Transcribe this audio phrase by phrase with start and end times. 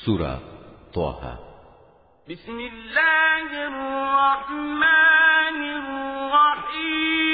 [0.00, 0.34] সুরা
[0.96, 1.34] তোহা
[2.28, 5.58] بسم الله الرحمن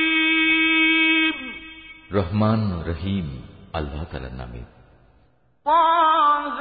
[0.03, 1.37] الرحيم
[2.19, 3.29] রহমান রহিম
[3.79, 4.63] আল্লাহ তালার নামে
[5.67, 6.59] طه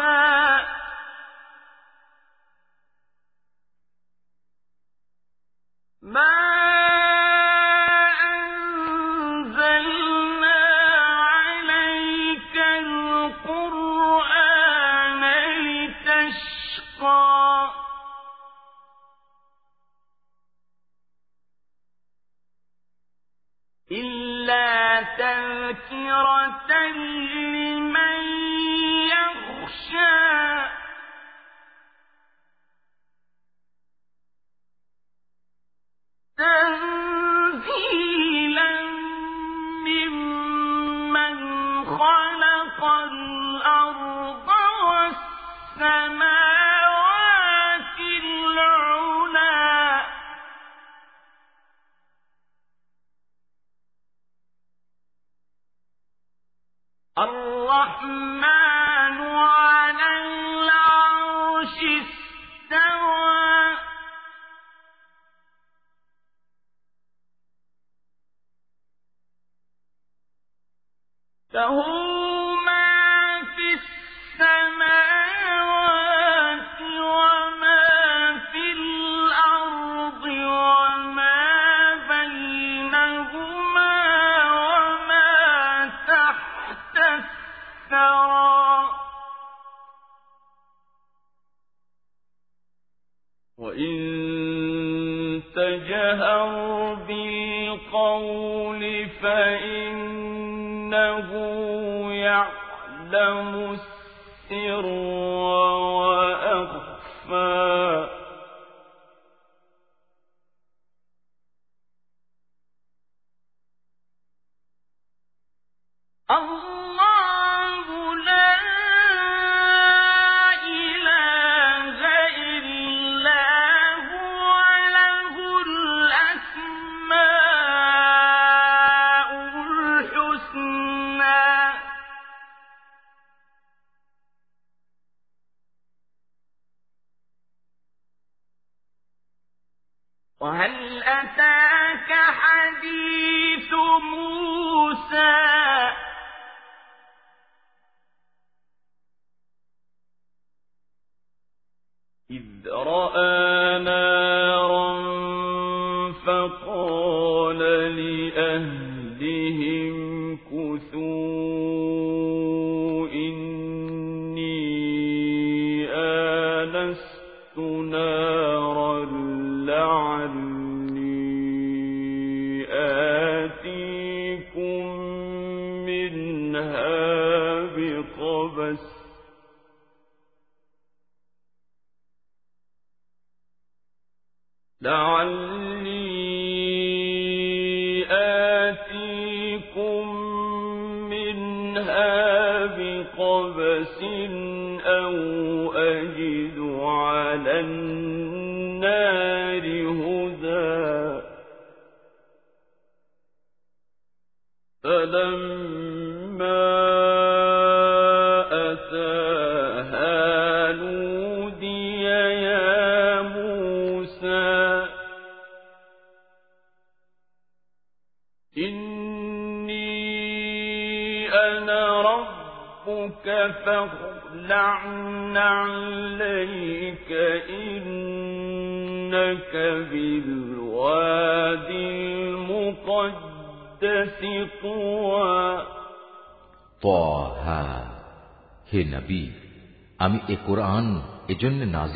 [140.41, 141.56] وهل أتى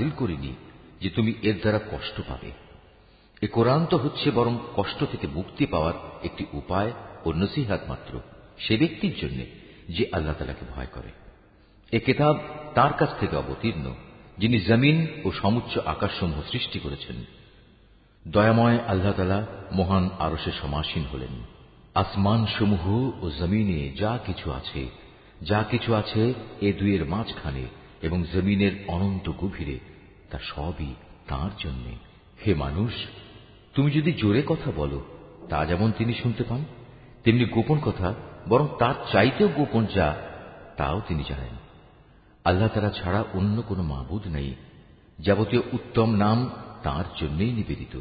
[0.01, 0.53] নাজিল করিনি
[1.01, 2.51] যে তুমি এর দ্বারা কষ্ট পাবে।
[3.43, 6.93] এ কোরআন তো হচ্ছে বরং কষ্ট থেকে মুক্তি পাওয়ার একটি উপায়
[7.25, 8.21] ও নসিহাত মাত্র
[8.59, 9.45] সে ব্যক্তির জন্য
[9.89, 11.11] যে আল্লাহ তালাকে ভয় করে।
[11.93, 12.37] এ কেতাব
[12.75, 13.95] তার কাছ থেকে অবতীর্ণ,
[14.39, 17.17] যিনি জমিন ও সমুচ্চ আকাশসমূহ সৃষ্টি করেছেন।
[18.29, 21.35] দয়াময় আল্লাহ তালা মহান আরসে সমাসীন হলেন।
[21.95, 22.85] আসমান সমূহ
[23.25, 24.83] ও জমিনে যা কিছু আছে,
[25.43, 27.65] যা কিছু আছে এ দুইয়ের মাঝখানে
[28.03, 29.79] এবং জমিনের অনন্ত গভীরে
[30.31, 30.95] তা সবই
[31.29, 31.85] তার জন্য।
[32.47, 32.93] হে মানুষ,
[33.75, 35.05] তুমি যদি জোরে কথা বলো,
[35.49, 36.65] তা যেমন তিনি শুনতে পান,
[37.25, 38.15] তেমনি গোপন কথা,
[38.49, 40.17] বরং তার চাইতেও গোপন যা,
[40.77, 41.57] তাও তিনি জানেন।
[42.45, 44.55] আল্লাহ তারা ছাড়া অন্য কোনো মাবুদ নেই,
[45.19, 46.51] যাবতীয় উত্তম নাম
[46.83, 48.01] তার জন্যই নিবেদিত।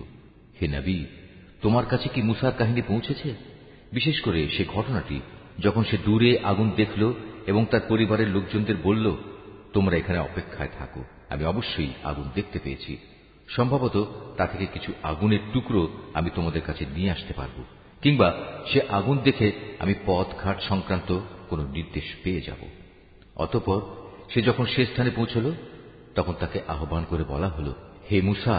[0.61, 1.05] হে নবী,
[1.61, 3.35] তোমার কাছে কি মুসার কাহিনী পৌঁছেছে?
[3.91, 5.21] বিশেষ করে সে ঘটনাটি,
[5.59, 7.13] যখন সে দূরে আগুন দেখল
[7.47, 9.17] এবং তার পরিবারের লোকজনদের বলল
[9.73, 11.01] তোমরা এখানে অপেক্ষায় থাকো।
[11.33, 12.93] আমি অবশ্যই আগুন দেখতে পেয়েছি।
[13.47, 13.95] সম্ভবত
[14.37, 15.81] তা থেকে কিছু আগুনের টুকরো
[16.13, 17.57] আমি তোমাদের কাছে নিয়ে আসতে পারব,
[18.01, 18.29] কিংবা
[18.69, 19.47] সে আগুন দেখে
[19.79, 21.09] আমি পথ ঘাট সংক্রান্ত
[21.49, 22.61] কোনো নির্দেশ পেয়ে যাব।
[23.35, 23.79] অতপর
[24.31, 25.45] সে যখন সে স্থানে পৌঁছল,
[26.15, 27.67] তখন তাকে আহ্বান করে বলা হল,
[28.07, 28.57] হে মুসা,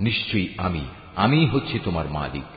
[0.00, 0.84] নিশ্চয়ই আমি
[1.24, 2.48] আমি হচ্ছি তোমার মালিক।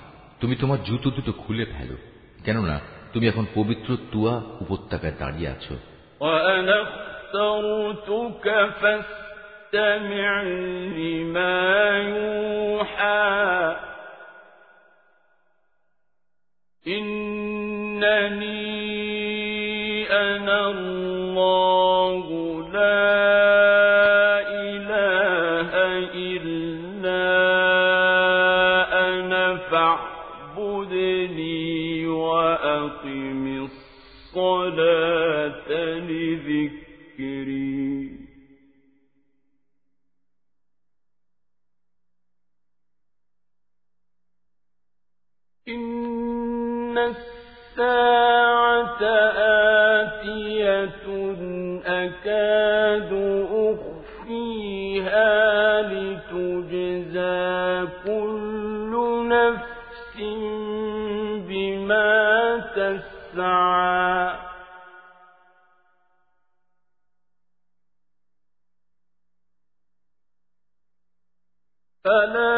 [0.42, 1.98] তুমি তোমার জুতো দুটো খুলে ফেলো,
[2.46, 2.76] কেননা
[3.14, 5.76] তুমি এখন পবিত্র তুয়া উপত্যকায় দাঁড়িয়ে আছো।
[7.34, 8.46] استكثرتك
[8.82, 13.76] فاستمع لما يوحى.
[16.88, 18.34] إنني
[47.74, 49.02] الساعة
[49.98, 50.86] آتية
[51.86, 53.12] أكاد
[54.22, 55.22] أخفيها
[55.82, 57.42] لتجزى
[58.06, 58.94] كل
[59.28, 60.18] نفس
[61.48, 64.44] بما تسعى.
[72.06, 72.53] فلا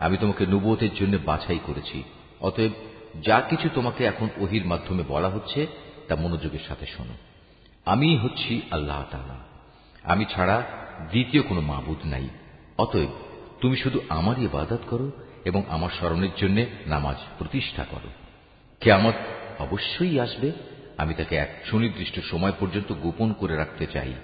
[0.00, 2.02] আমি তোমাকে নবুয়তের জন্য বাছাই করেছি।
[2.40, 2.70] অতএব
[3.22, 5.66] যা কিছু তোমাকে এখন ওহির মাধ্যমে বলা হচ্ছে,
[6.08, 7.14] তা মনোযোগের সাথে শোনো।
[7.84, 9.34] আমি হচ্ছি আল্লাহ তালা
[10.12, 10.62] আমি ছাড়া
[11.08, 12.28] দ্বিতীয় কোনো মাবুদ নাই।
[12.78, 13.08] অতএব
[13.60, 15.10] তুমি শুধু আমারই ইবাদত করো
[15.44, 18.08] এবং আমার স্মরণের জন্য নামাজ প্রতিষ্ঠা করো।
[18.80, 19.14] কেয়ামত
[19.58, 20.52] অবশ্যই আসবে।
[20.98, 24.14] আমি তাকে এক সুনির্দিষ্ট সময় পর্যন্ত গোপন করে রাখতে চাই।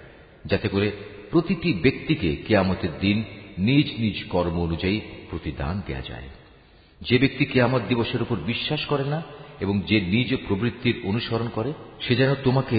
[0.46, 0.88] যাতে করে
[1.32, 3.18] প্রতিটি ব্যক্তিকে কেয়ামতের দিন
[3.58, 4.98] নিজ নিজ কর্ম অনুযায়ী
[5.30, 6.30] প্রতিদান দেয়া যায়
[7.02, 9.20] যে ব্যক্তি কেয়ামত দিবসের উপর বিশ্বাস করে না
[9.60, 11.72] এবং যে নিজ প্রবৃত্তির অনুসরণ করে
[12.02, 12.78] সে যেন তোমাকে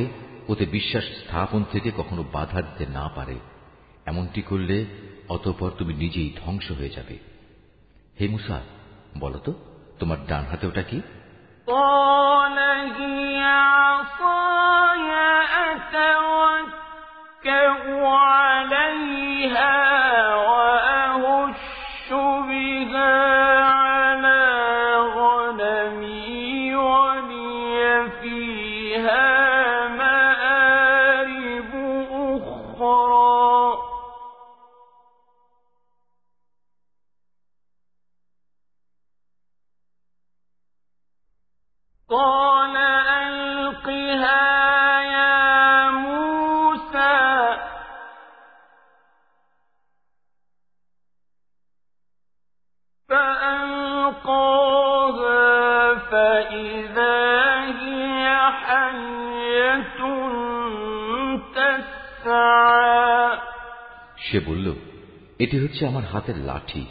[0.49, 3.37] ওতে বিশ্বাস স্থাপন থেকে কখনো বাধা দিতে না পারে
[4.07, 4.77] এমনটি করলে
[5.29, 7.17] অতপর তুমি নিজেই ধ্বংস হয়ে যাবে
[8.21, 8.59] হে মুসা
[9.19, 9.51] বলতো
[9.99, 10.99] তোমার ডান হাতে ওটা কি
[11.69, 12.59] قال
[12.93, 13.43] هي
[13.79, 15.11] عصاي
[15.63, 16.80] أتوكأ
[18.06, 20.11] عليها
[64.31, 64.67] সে বলল
[65.39, 66.85] এটি হচ্ছে আমার হাতের লাঠি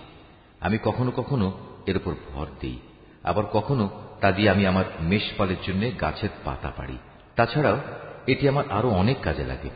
[0.61, 1.47] আমি কখনো কখনো
[1.85, 2.77] এর উপর ভর দিই
[3.23, 3.85] আবার কখনো
[4.21, 6.97] তা দিয়ে আমি আমার মেষপালের জন্য গাছের পাতা পাড়ি
[7.35, 7.77] তাছাড়াও
[8.27, 9.71] এটি আমার আরো অনেক কাজে লাগে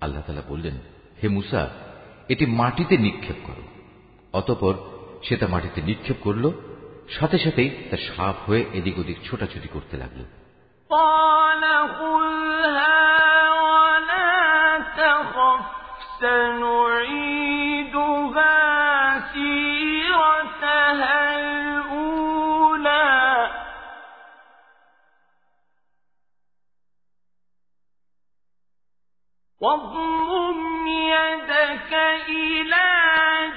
[0.00, 0.76] আল্লাহ তালা বললেন
[1.22, 1.62] হে মুসা
[2.28, 3.64] এটি মাটিতে নিক্ষেপ করো
[4.32, 4.74] অতপর
[5.22, 6.44] সে তা মাটিতে নিক্ষেপ করল
[7.08, 10.24] সাথে সাথেই তা সাপ হয়ে এদিক ওদিক ছোটাছুটি করতে লাগলো
[10.90, 11.62] قال
[11.98, 12.98] خذها
[13.64, 14.28] ولا
[14.98, 15.64] تخف
[16.23, 17.83] سنعيدها
[19.33, 23.03] سيرتها الأولى.
[29.61, 31.93] واضم يدك
[32.29, 32.89] إلى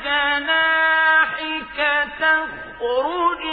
[0.04, 1.78] جناحك
[2.18, 3.45] تخرج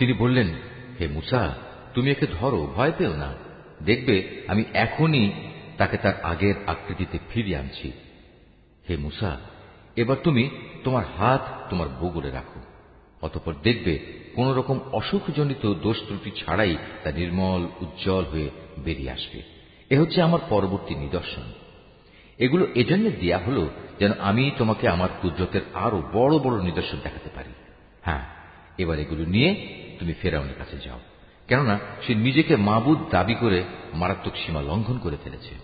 [0.00, 0.48] তিনি বললেন,
[1.00, 1.54] হে মুসা,
[1.94, 3.34] তুমি একে ধরো, ভয় পেও না।
[3.84, 5.32] দেখবে, আমি এখনই
[5.78, 7.92] তাকে তার আগের আকৃতিতে ফিরিয়ে আনছি।
[8.88, 9.40] হে মুসা,
[9.96, 10.50] এবার তুমি
[10.84, 12.60] তোমার হাত তোমার বগলে রাখো।
[13.22, 13.98] অতপর দেখবে
[14.34, 19.42] কোন রকম অসুখজনিত দোষ ত্রুটি ছাড়াই তা নির্মল, উজ্জ্বল হয়ে বেরিয়ে আসবে।
[19.90, 21.52] এ হচ্ছে আমার পরবর্তী নিদর্শন।
[22.38, 23.68] এগুলো এজন্য দেয়া হলো
[24.00, 27.52] যেন আমি তোমাকে আমার কুদরতের আরও বড় বড় নিদর্শন দেখাতে পারি।
[28.02, 28.26] হ্যাঁ
[28.78, 30.99] এবার এগুলো নিয়ে তুমি ফেরাউনের কাছে যাও
[31.47, 33.59] কেননা সে নিজেকে মাবুদ দাবি করে
[33.93, 35.55] মারাত্মক সীমা লঙ্ঘন করে ফেলেছে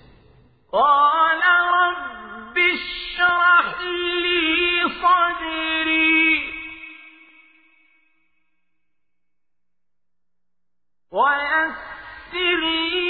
[11.14, 13.05] ويسر لي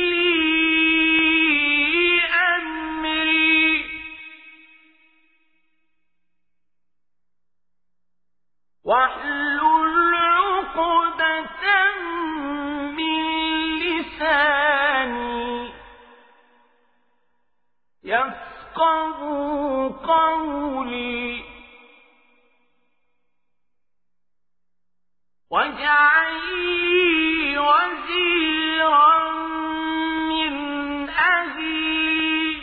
[20.36, 21.44] قولي.
[25.50, 26.36] واجعل
[27.58, 29.30] وزيرا
[30.28, 32.62] من أهلي.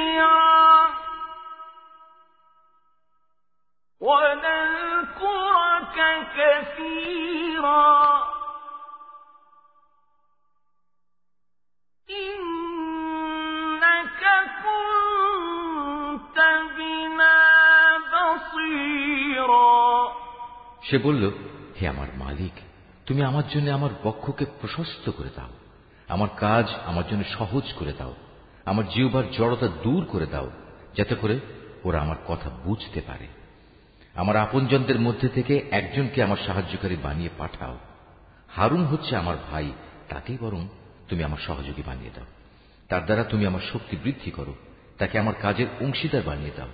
[20.89, 21.31] সে বলল,
[21.81, 22.51] হে আমার মালিক,
[23.05, 25.49] তুমি আমার জন্য আমার বক্ষকে প্রশস্ত করে দাও।
[26.07, 28.15] আমার কাজ আমার জন্য সহজ করে দাও।
[28.65, 30.51] আমার জিহবার জড়তা দূর করে দাও,
[30.97, 31.39] যাতে করে
[31.83, 33.27] ওরা আমার কথা বুঝতে পারে।
[34.13, 37.77] আমার আপনজনদের মধ্যে থেকে একজনকে আমার সাহায্যকারী বানিয়ে পাঠাও।
[38.49, 39.71] হারুন হচ্ছে আমার ভাই,
[40.09, 40.67] তাকেই বরং
[41.09, 42.25] তুমি আমার সহযোগী বানিয়ে দাও।
[42.89, 44.55] তার দ্বারা তুমি আমার শক্তি বৃদ্ধি করো।
[44.97, 46.67] তাকে আমার কাজের অংশীদার বানিয়ে দাও।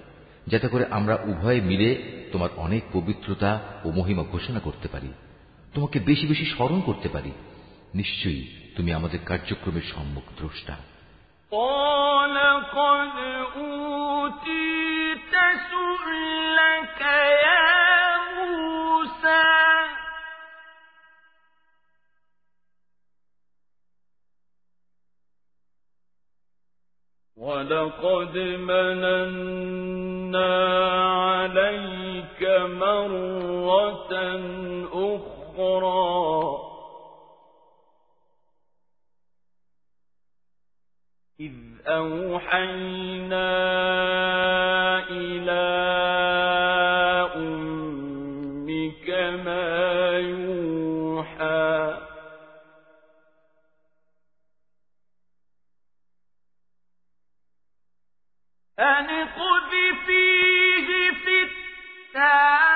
[0.47, 1.89] যাতে করে আমরা উভয়ে মিলে
[2.33, 3.51] তোমার অনেক পবিত্রতা
[3.85, 5.11] ও মহিমা ঘোষণা করতে পারি
[5.75, 7.33] তোমাকে বেশি বেশি স্মরণ করতে পারি
[7.95, 8.45] নিশ্চয়ই
[8.77, 10.75] তুমি আমাদের কার্যক্রমের সম্মুখ দ্রষ্টা
[11.53, 12.37] قال
[12.73, 13.15] قد
[13.57, 15.35] أوتيت
[15.71, 17.01] سؤلك
[17.47, 17.56] يا
[27.38, 29.38] ولقد مننا
[31.22, 34.14] عليك مرة
[34.94, 36.58] أخرى.
[41.40, 41.54] إذ
[41.88, 43.50] أوحينا
[45.10, 46.17] إلى
[62.18, 62.67] حَتَّى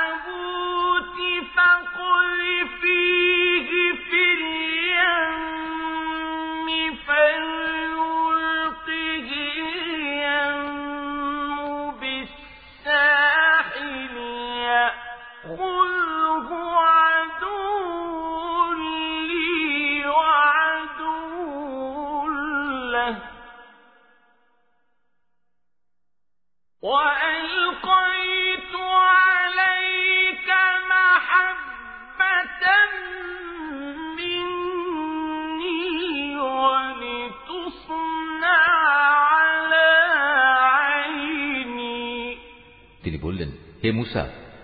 [43.84, 44.24] হে মুসা,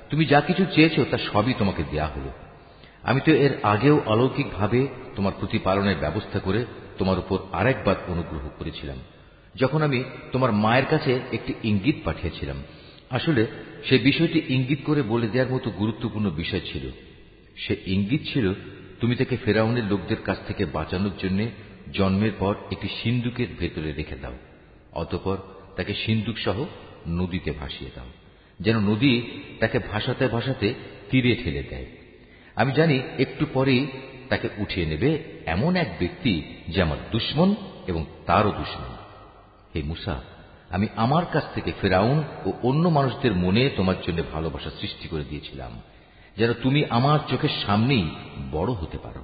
[0.10, 2.32] তুমি যা কিছু চেয়েছো তা সবই তোমাকে দেয়া হলো।
[3.04, 4.80] আমি তো এর আগেও অলৌকিকভাবে
[5.16, 6.62] তোমার প্রতিপালনের ব্যবস্থা করে
[6.98, 9.00] তোমার উপর আরেকবার অনুগ্রহ করেছিলাম।
[9.56, 10.00] যখন আমি
[10.32, 12.58] তোমার মায়ের কাছে একটি ইঙ্গিত পাঠিয়েছিলাম,
[13.10, 13.42] আসলে
[13.88, 16.86] সে বিষয়টি ইঙ্গিত করে বলে দেওয়ার মতো গুরুত্বপূর্ণ বিষয় ছিল।
[17.58, 18.46] সে ইঙ্গিত ছিল,
[19.02, 21.40] তুমি তাকে ফেরাউনের লোকদের কাছ থেকে বাঁচানোর জন্য
[21.94, 24.36] জন্মের পর একটি সিন্দুকের ভেতরে রেখে দাও,
[24.94, 25.38] অতপর
[25.76, 26.58] তাকে সিন্দুক সহ
[27.20, 28.10] নদীতে ভাসিয়ে দাও।
[28.60, 29.22] যেন নদী
[29.60, 30.74] তাকে ভাসাতে ভাসাতে
[31.10, 31.86] তীরে ঠেলে দেয়।
[32.56, 33.88] আমি জানি একটু পরেই
[34.30, 37.56] তাকে উঠিয়ে নেবে এমন এক ব্যক্তি যে আমার দুশ্মন
[37.88, 38.94] এবং তারও দুশ্মন।
[39.76, 40.22] হে মুসা,
[40.70, 45.82] আমি আমার কাছ থেকে ফেরাউন ও অন্য মানুষদের মনে তোমার জন্য ভালোবাসা সৃষ্টি করে দিয়েছিলাম,
[46.38, 48.06] যেন তুমি আমার চোখের সামনেই
[48.52, 49.24] বড় হতে পারো।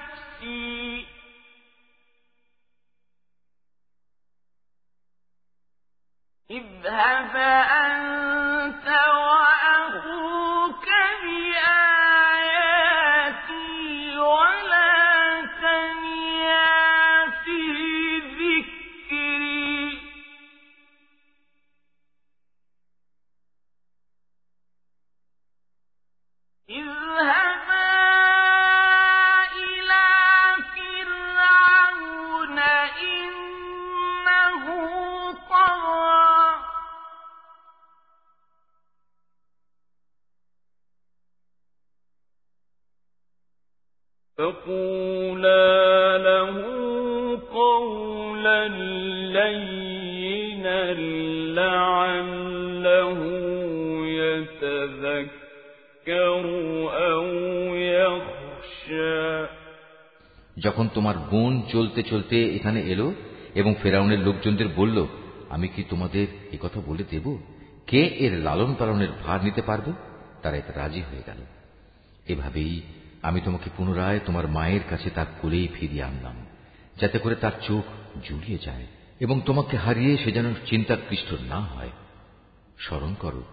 [6.85, 7.35] اذهب
[7.85, 9.40] أنت وأخوك
[60.93, 63.07] তোমার বোন চলতে চলতে এখানে এলো
[63.55, 64.97] এবং ফেরাউনের লোকজনদের বলল,
[65.49, 66.27] আমি কি তোমাদের
[66.61, 67.25] কথা বলে দেব?
[67.87, 69.91] কে এর লালন পালনের ভার নিতে পারবে?
[70.41, 71.39] তারা এতে রাজি হয়ে গেল।
[72.27, 72.81] এভাবেই
[73.21, 76.37] আমি তোমাকে পুনরায় তোমার মায়ের কাছে তার কোলেই ফিরিয়ে আনলাম,
[77.01, 77.85] যাতে করে তার চোখ
[78.29, 78.85] জুড়িয়ে যায়
[79.19, 81.91] এবং তোমাকে হারিয়ে সে যেন চিন্তাকৃষ্ট না হয়।
[82.79, 83.43] স্মরণ করো,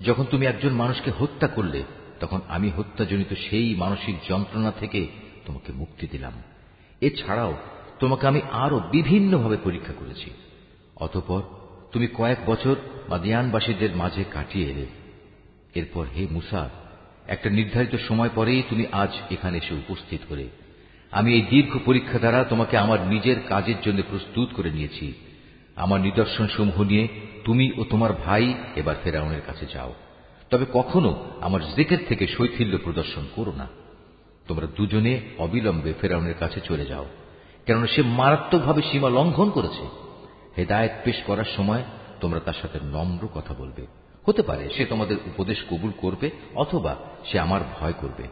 [0.00, 1.80] যখন তুমি একজন মানুষকে হত্যা করলে,
[2.20, 5.00] তখন আমি হত্যাজনিত সেই মানসিক যন্ত্রণা থেকে
[5.46, 6.32] তোমাকে মুক্তি দিলাম।
[7.00, 7.56] এছাড়াও
[7.98, 10.30] তোমাকে আমি আরও বিভিন্নভাবে পরীক্ষা করেছি।
[10.96, 11.42] অতপর
[11.92, 12.76] তুমি কয়েক বছর
[13.08, 14.86] মাদিয়ানবাসীদের মাঝে কাটিয়ে এলে।
[15.74, 16.70] এরপর হে মুসা,
[17.26, 20.48] একটা নির্ধারিত সময় পরেই তুমি আজ এখানে এসে উপস্থিত করে
[21.10, 25.12] আমি এই দীর্ঘ পরীক্ষা দ্বারা তোমাকে আমার নিজের কাজের জন্য প্রস্তুত করে নিয়েছি।
[25.76, 27.08] আমার নিদর্শন সমূহ নিয়ে
[27.44, 29.94] তুমি ও তোমার ভাই এবার ফেরাউনের কাছে যাও।
[30.50, 33.68] তবে কখনো আমার জিকের থেকে শৈথিল্য প্রদর্শন করো না।
[34.48, 37.06] তোমরা দুজনে অবিলম্বে ফেরাউনের কাছে চলে যাও,
[37.66, 39.84] কেননা সে মারাত্মকভাবে সীমা লঙ্ঘন করেছে।
[40.56, 41.82] হেদায়ত পেশ করার সময়
[42.20, 43.86] তোমরা তার সাথে নম্র কথা বলবে।
[44.28, 46.92] হতে পারে সে তোমাদের উপদেশ কবুল করবে, অথবা
[47.24, 48.24] সে আমার ভয় করবে।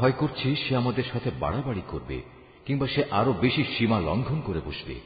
[0.00, 2.22] ভয় করছি সে আমাদের সাথে বাড়াবাড়ি করবে,
[2.66, 5.00] কিংবা সে আরও বেশি সীমা লঙ্ঘন করে বসবে।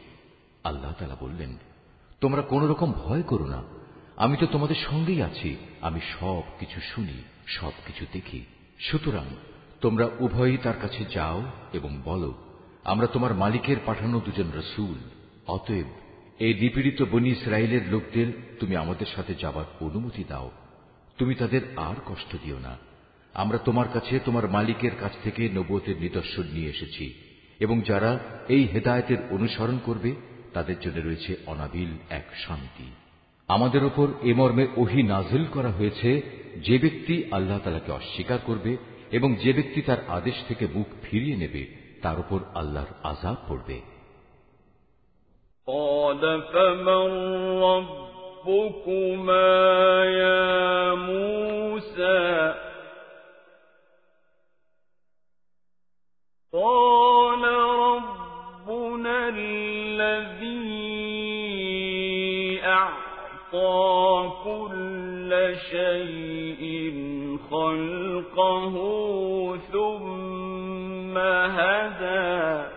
[0.64, 1.56] আল্লাহ তালা বললেন,
[2.20, 3.62] তোমরা কোন রকম ভয় করো না।
[4.16, 8.44] আমি তো তোমাদের সঙ্গেই আছি। আমি সব কিছু শুনি, সব কিছু দেখি।
[8.78, 9.24] সুতরাং
[9.80, 12.34] তোমরা উভয়ই তার কাছে যাও এবং বলো,
[12.84, 14.98] আমরা তোমার মালিকের পাঠানো দুজন রসুল।
[15.46, 15.86] অতএব
[16.38, 18.26] এই নিপীড়িত বনি ইসরায়েলের লোকদের
[18.60, 20.50] তুমি আমাদের সাথে যাবার অনুমতি দাও।
[21.18, 22.93] তুমি তাদের আর কষ্ট দিও না।
[23.33, 27.05] আমরা তোমার কাছে তোমার মালিকের কাছ থেকে নবতের নিদর্শন নিয়ে এসেছি
[27.59, 28.11] এবং যারা
[28.47, 30.11] এই হেদায়েতের অনুসরণ করবে
[30.53, 32.87] তাদের জন্য রয়েছে অনাবিল এক শান্তি
[33.49, 36.09] আমাদের ওপর এ মর্মে ওহি নাজিল করা হয়েছে
[36.61, 38.71] যে ব্যক্তি আল্লাহ তালাকে অস্বীকার করবে
[39.11, 41.63] এবং যে ব্যক্তি তার আদেশ থেকে মুখ ফিরিয়ে নেবে
[42.01, 43.77] তার উপর আল্লাহর আজাব পড়বে
[45.67, 46.21] قال
[46.53, 47.07] فمن
[47.63, 49.49] ربكما
[50.15, 50.43] يا
[51.09, 52.19] موسى
[56.64, 57.44] قال
[57.78, 60.64] ربنا الذي
[62.64, 66.64] أعطى كل شيء
[67.50, 68.74] خلقه
[69.72, 72.74] ثم هدى.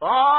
[0.00, 0.33] قال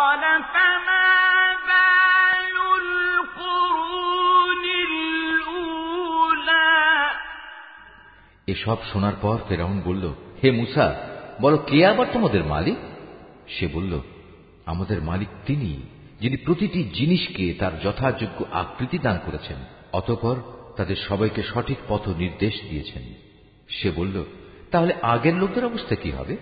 [8.55, 10.13] এসব শোনার পর ফেরাউন বলল,
[10.43, 10.95] হে মুসা,
[11.41, 12.75] বলো, কে আবার তোমাদের মালিক?
[13.47, 13.99] সে বলল,
[14.65, 15.81] আমাদের মালিক তিনি,
[16.21, 19.57] যিনি প্রতিটি জিনিসকে তার যথাযোগ্য আকৃতি দান করেছেন,
[19.93, 20.35] অতপর
[20.77, 23.03] তাদের সবাইকে সঠিক পথ নির্দেশ দিয়েছেন।
[23.69, 24.23] সে বলল,
[24.71, 26.37] তাহলে আগের লোকদের অবস্থা কি হবে?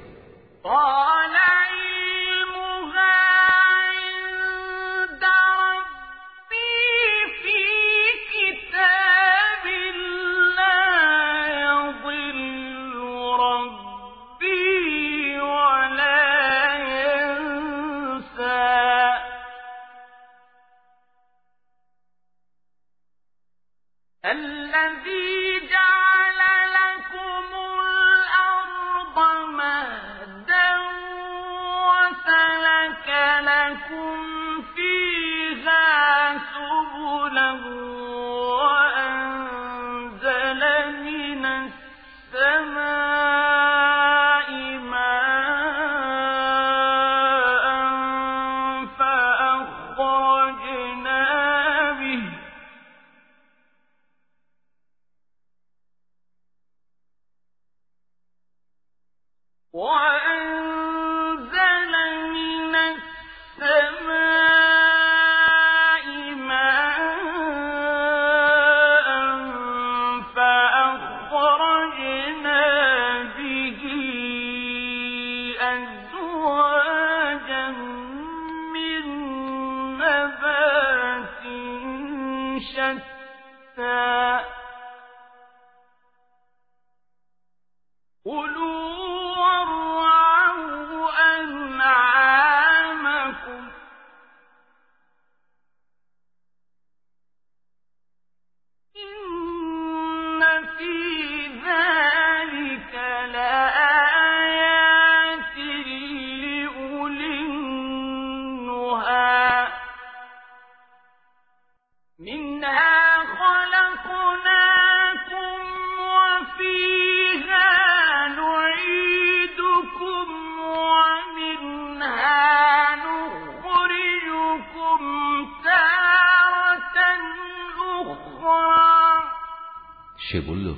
[130.31, 130.73] সে বলল,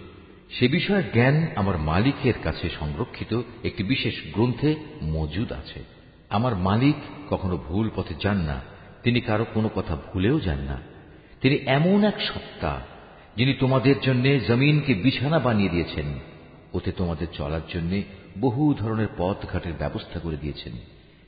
[0.51, 5.79] সে বিষয়ে জ্ঞান আমার মালিকের কাছে সংরক্ষিত একটি বিশেষ গ্রন্থে মজুদ আছে।
[6.29, 6.95] আমার মালিক
[7.29, 8.61] কখনো ভুল পথে যান না,
[9.03, 10.77] তিনি কারও কোনো কথা ভুলেও যান না।
[11.41, 12.81] তিনি এমন এক সত্তা,
[13.35, 16.05] যিনি তোমাদের জন্য জমিনকে বিছানা বানিয়ে দিয়েছেন।
[16.73, 18.01] ওতে তোমাদের চলার জন্য
[18.39, 20.73] বহু ধরনের পথ ঘাটের ব্যবস্থা করে দিয়েছেন।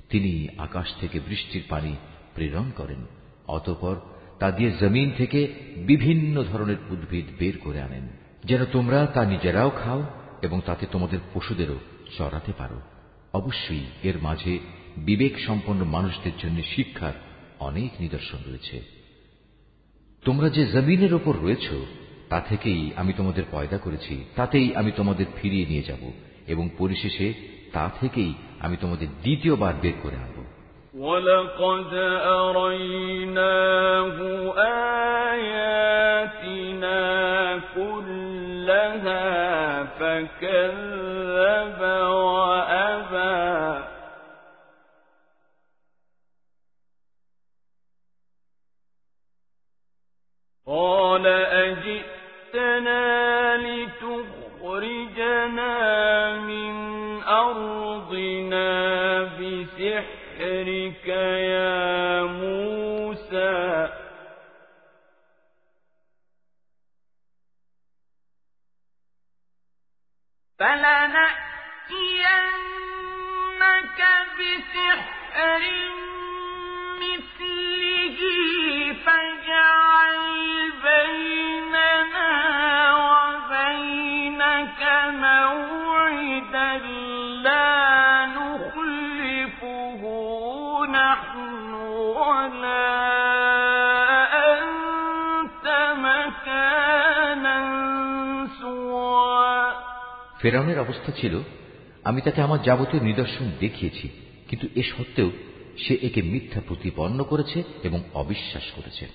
[0.10, 1.96] তিনি আকাশ থেকে বৃষ্টির পানি
[2.36, 3.06] প্রেরণ করেন,
[3.48, 3.96] অতপর
[4.40, 5.48] তা দিয়ে জমিন থেকে
[5.78, 8.08] বিভিন্ন ধরনের উদ্ভিদ বের করে আনেন,
[8.46, 10.04] যেন তোমরা তা নিজেরাও খাও
[10.42, 11.80] এবং তাতে তোমাদের পশুদেরও
[12.18, 12.82] চড়াতে পারো।
[13.34, 14.60] অবশ্যই এর মাঝে
[14.98, 17.14] বিবেক সম্পন্ন মানুষদের জন্য শিক্ষার
[17.60, 18.82] অনেক নিদর্শন রয়েছে।
[20.26, 21.68] তোমরা যে জমিনের ওপর রয়েছ,
[22.30, 26.12] তা থেকেই আমি তোমাদের পয়দা করেছি, তাতেই আমি তোমাদের ফিরিয়ে নিয়ে যাব
[26.48, 27.34] এবং পরিশেষে
[27.74, 30.44] তা থেকেই আমি তোমাদের দ্বিতীয়বার বের করে আনব।
[31.00, 31.94] ولقد
[32.26, 34.18] أريناه
[35.32, 36.40] آياتنا
[37.76, 39.28] كلها
[39.84, 41.82] فكذب
[100.42, 101.40] ফেরাউনের অবস্থা ছিল
[102.04, 105.32] আমি তাকে আমার যাবতীয় নিদর্শন দেখিয়েছি। কিন্তু এ সত্ত্বেও
[105.78, 109.08] সে একে মিথ্যা প্রতিপন্ন করেছে এবং অবিশ্বাস করেছে।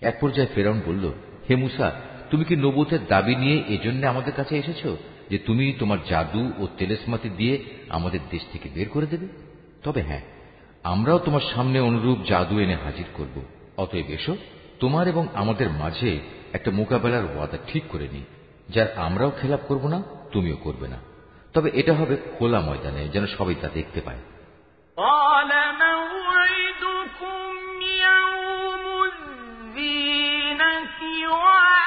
[0.00, 1.12] এক পর্যায়ে ফেরাউন বলল,
[1.50, 4.86] হে মুসা, তুমি কি নবুতের দাবি নিয়ে এজন্য আমাদের কাছে এসেছ
[5.30, 9.28] যে তুমি তোমার জাদু ও তেলেসমাতি দিয়ে আমাদের দেশ থেকে বের করে দেবে?
[9.82, 10.20] তবে হ্যাঁ
[10.82, 13.42] আমরাও তোমার সামনে অনুরূপ জাদু এনে হাজির করব।
[13.76, 14.36] অতএব এসো,
[14.80, 16.20] তোমার এবং আমাদের মাঝে
[16.52, 18.24] একটা মোকাবেলার ওয়াদা ঠিক করে নিই।
[18.68, 20.98] যার আমরাও খেলাপ করব না, তুমিও করবে না।
[21.54, 24.18] তবে এটা হবে খোলা ময়দানে যেন সবাই তা দেখতে পায়।
[24.96, 27.52] قال موعدكم
[27.82, 30.88] يوم الزينة
[31.28, 31.81] وأن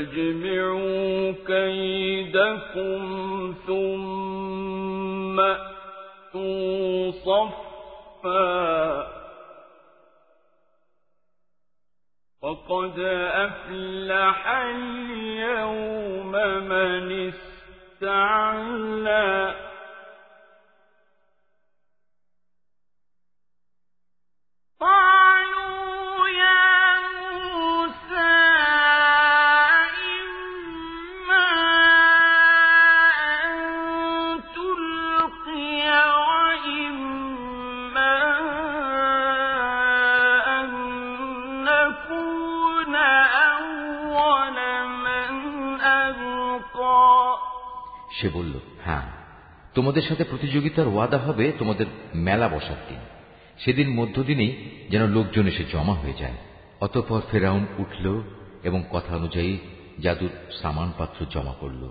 [0.00, 3.00] فأجمعوا كيدكم
[3.66, 8.60] ثم أتوا صفا.
[12.42, 12.98] وقد
[13.34, 16.32] أفلح اليوم
[16.68, 17.32] من
[17.98, 19.59] استعلى.
[48.20, 48.52] সে বলল
[48.84, 49.02] হ্যাঁ
[49.74, 52.98] তোমাদের সাথে প্রতিযোগিতার ওয়াদা হবে তোমাদের মেলা বসার দিন।
[53.58, 56.36] সেদিন মধ্যদিনেই যেন লোকজন এসে জমা হয়ে যায়।
[56.80, 58.22] অতঃপর ফেরাউন উঠল
[58.62, 59.58] এবং কথা অনুযায়ী
[60.02, 60.30] জাদুর
[60.62, 61.90] সামানপাত্র জমা করল।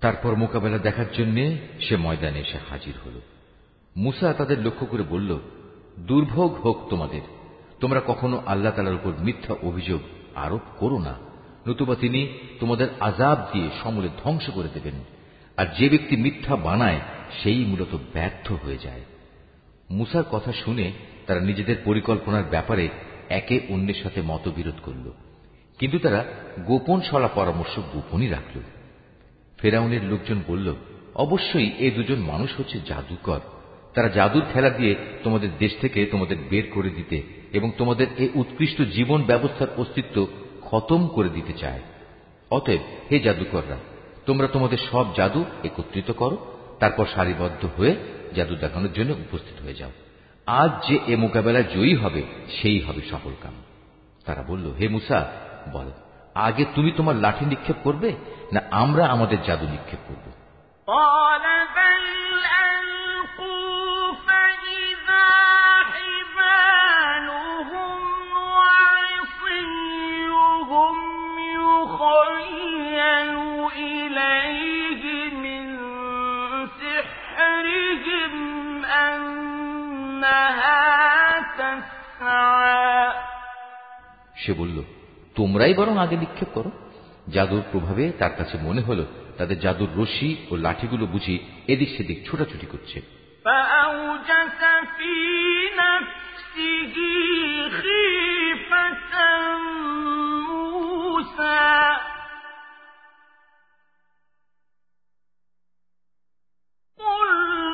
[0.00, 3.20] তারপর মোকাবেলা দেখার জন্য সে ময়দানে এসে হাজির হল।
[3.96, 5.38] মুসা তাদের লক্ষ্য করে বলল,
[5.98, 7.20] দুর্ভোগ হোক তোমাদের।
[7.80, 10.00] তোমরা কখনো আল্লাহ তালার উপর মিথ্যা অভিযোগ
[10.34, 11.14] আরোপ করো না।
[11.68, 15.15] নতুবা তিনি তোমাদের আজাব দিয়ে সমূলে ধ্বংস করে দেবেন।
[15.56, 17.00] আর যে ব্যক্তি মিথ্যা বানায়,
[17.42, 19.00] সেই মূলত ব্যর্থ হয়ে যায়।
[19.90, 20.92] মুসার কথা শুনে
[21.26, 22.88] তারা নিজেদের পরিকল্পনার ব্যাপারে
[23.28, 25.10] একে অন্যের সাথে মতবিরোধ করল।
[25.78, 26.24] কিন্তু তারা
[26.60, 28.60] গোপন সলা পরামর্শ গোপনই রাখল।
[29.58, 30.74] ফেরাউনের লোকজন বলল,
[31.14, 33.40] অবশ্যই এ দুজন মানুষ হচ্ছে জাদুকর।
[33.94, 38.82] তারা জাদুর খেলা দিয়ে তোমাদের দেশ থেকে তোমাদের বের করে দিতে এবং তোমাদের এই উৎকৃষ্ট
[38.82, 40.26] জীবন ব্যবস্থার অস্তিত্ব
[40.62, 41.80] খতম করে দিতে চায়।
[42.50, 43.76] অতএব হে জাদুকররা
[44.26, 47.96] তোমরা তোমাদের সব জাদু একত্রিত করো, তারপর সারিবদ্ধ হয়ে
[48.36, 49.90] জাদু দেখানোর জন্য উপস্থিত হয়ে যাও।
[50.46, 52.22] আজ যে এ মোকাবেলায় জয়ী হবে,
[52.62, 53.54] সেই হবে সফল কাম।
[54.24, 55.32] তারা বলল, হে মুসা,
[55.72, 55.90] বল,
[56.34, 58.12] আগে তুমি তোমার লাঠি নিক্ষেপ করবে,
[58.52, 60.32] না আমরা আমাদের জাদু নিক্ষেপ করব?
[84.36, 84.82] সে বলল
[85.34, 86.70] তোমরাই বরং আগে নিক্ষেপ করো।
[87.32, 89.04] জাদুর প্রভাবে তার কাছে মনে হল
[89.38, 93.16] তাদের জাদুর রশি ও লাঠিগুলো বুঝি এদিক সেদিক ছোটাছুটি করছে।
[101.16, 101.96] موسى.
[106.98, 107.65] قل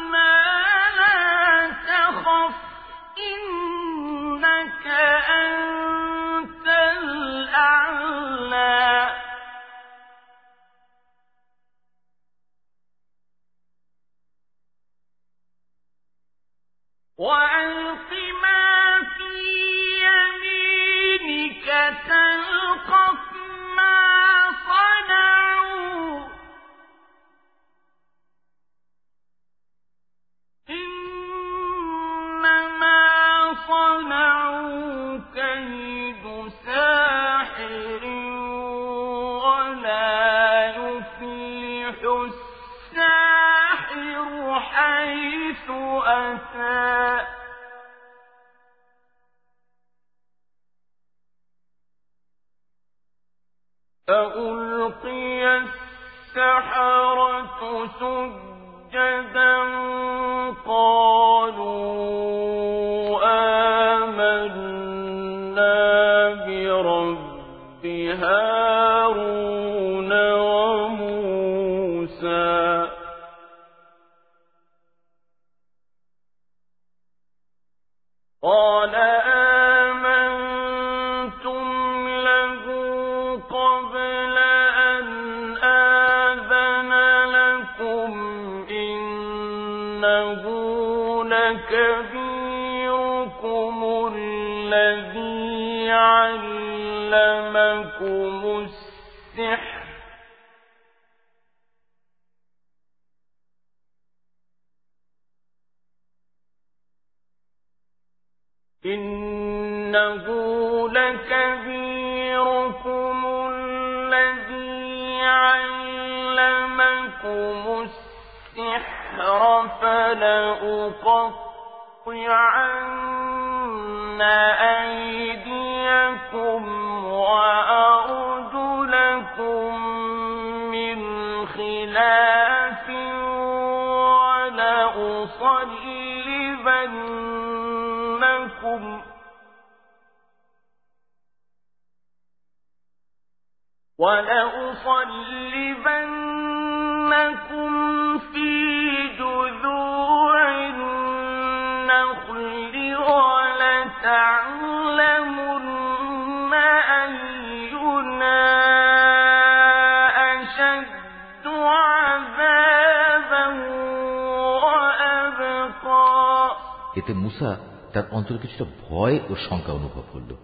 [166.97, 167.57] এতে মুসা
[167.93, 170.37] তার অন্তর কিছুটা ভয় ও শঙ্কা অনুভব করল।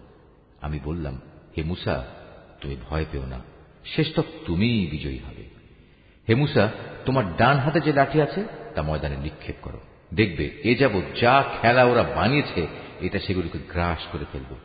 [0.61, 1.21] আমি বললাম,
[1.57, 2.03] হে মুসা,
[2.61, 3.39] তুমি ভয় পেও না।
[3.85, 5.49] শেষ তক তুমিই বিজয়ী হবে।
[6.29, 6.69] হে মুসা,
[7.05, 9.79] তোমার ডান হাতে যে লাঠি আছে, তা ময়দানে নিক্ষেপ করো।
[10.13, 12.67] দেখবে, এ যাবৎ যা খেলা ওরা বানিয়েছে,
[13.01, 14.55] এটা সেগুলিকে গ্রাস করে ফেলবে।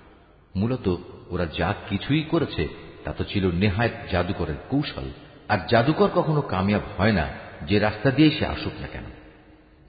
[0.56, 0.96] মূলত
[1.30, 2.68] ওরা যা কিছুই করেছে,
[3.04, 5.10] তা তো ছিল নেহায়ত জাদুকরের কৌশল।
[5.48, 7.28] আর জাদুকর কখনো কামিয়াব হয় না,
[7.62, 9.04] যে রাস্তা দিয়ে সে আসুক না কেন।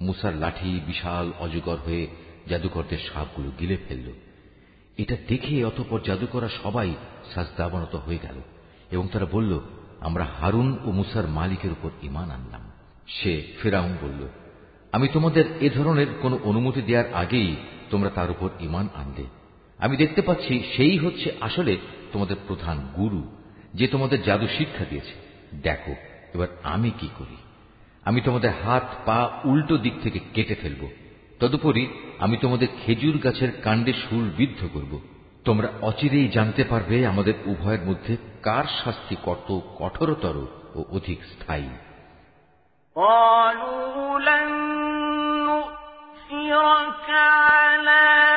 [0.08, 2.04] মুসার লাঠি বিশাল অজগর হয়ে
[2.50, 4.08] জাদুকরদের সাপগুলো গিলে ফেলল।
[4.98, 6.90] এটা দেখে অতপর জাদুকরা সবাই
[7.34, 8.38] সাজদাবনত হয়ে গেল
[8.92, 9.52] এবং তারা বলল,
[10.00, 12.64] আমরা হারুন ও মুসার মালিকের উপর ইমান আনলাম।
[13.08, 14.22] সে ফেরাউন বলল,
[14.92, 17.52] আমি তোমাদের এ ধরনের কোন অনুমতি দেওয়ার আগেই
[17.90, 19.26] তোমরা তার উপর ইমান আনলে।
[19.78, 21.74] আমি দেখতে পাচ্ছি সেই হচ্ছে আসলে
[22.14, 23.22] তোমাদের প্রধান গুরু,
[23.74, 25.16] যে তোমাদের জাদু শিক্ষা দিয়েছে।
[25.64, 25.94] দেখো,
[26.34, 27.38] এবার আমি কি করি?
[28.05, 30.83] আমি তোমাদের হাত পা উল্টো দিক থেকে কেটে ফেলব
[31.41, 31.85] তদুপরি
[32.19, 34.93] আমি তোমাদের খেজুর গাছের কাণ্ডে শুল বিদ্ধ করব
[35.45, 39.49] তোমরা অচিরেই জানতে পারবে আমাদের উভয়ের মধ্যে কার শাস্তি কত
[39.79, 40.37] কঠোরতর
[40.75, 41.71] ও অধিক স্থায়ী
[42.97, 44.49] قالوا لن
[45.47, 47.09] نؤثرك
[47.45, 48.34] على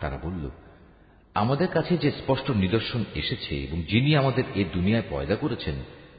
[0.00, 0.50] তারা বলল,
[1.34, 5.74] আমাদের কাছে যে স্পষ্ট নিদর্শন এসেছে এবং যিনি আমাদের এ দুনিয়ায় পয়দা করেছেন,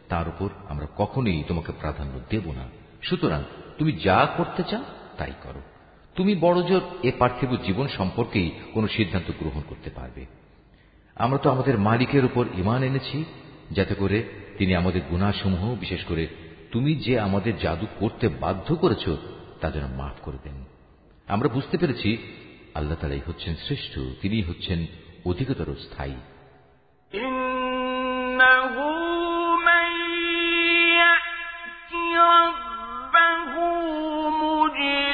[0.10, 2.68] তার উপর আমরা কখনোই তোমাকে প্রাধান্য দেব না।
[3.02, 3.44] সুতরাং
[3.78, 4.84] তুমি যা করতে চাও,
[5.18, 5.62] তাই করো।
[6.16, 10.26] তুমি বড়জোর এ পার্থিব জীবন সম্পর্কেই কোনো সিদ্ধান্ত গ্রহণ করতে পারবে।
[11.16, 13.26] আমরা তো আমাদের মালিকের উপর ইমান এনেছি,
[13.72, 14.24] যাতে করে
[14.58, 16.28] তিনি আমাদের গুণাসমূহ বিশেষ করে
[16.72, 19.10] তুমি যে আমাদের জাদু করতে বাধ্য করেছ,
[19.62, 20.66] তা যেন মাফ করে দেন।
[21.28, 22.18] আমরা বুঝতে পেরেছি
[22.75, 24.79] আল্লাহ তালাই হচ্ছেন শ্রেষ্ঠ তিনি হচ্ছেন
[25.25, 26.19] অধিকতর স্থায়ী
[27.13, 28.75] إنه
[29.69, 29.89] من
[30.97, 31.93] يأت
[32.35, 33.53] ربه
[34.41, 35.10] مجرما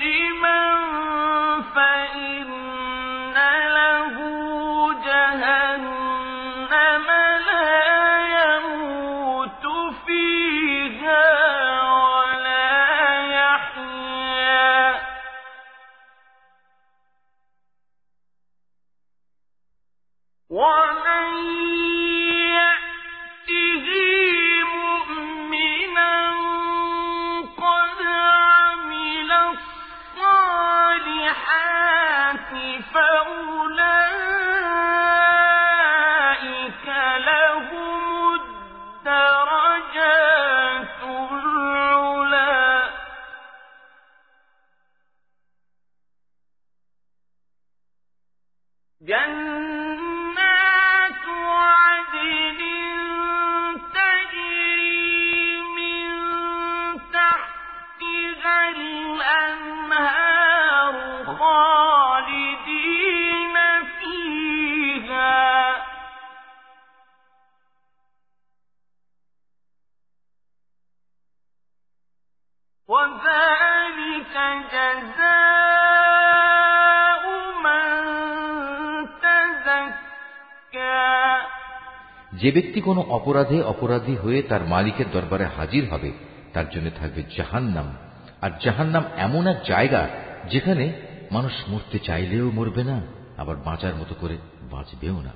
[82.34, 86.11] যে ব্যক্তি কোনো অপরাধে অপরাধী হয়ে তার মালিকের দরবারে হাজির হবে,
[86.53, 87.97] তার জন্য থাকবে জাহান্নাম।
[88.41, 90.09] আর জাহান্নাম এমন এক জায়গা
[90.49, 90.93] যেখানে
[91.32, 93.01] মানুষ মরতে চাইলেও মরবে না,
[93.38, 94.38] আবার বাঁচার মতো করে
[94.71, 95.32] বাঁচবেও না।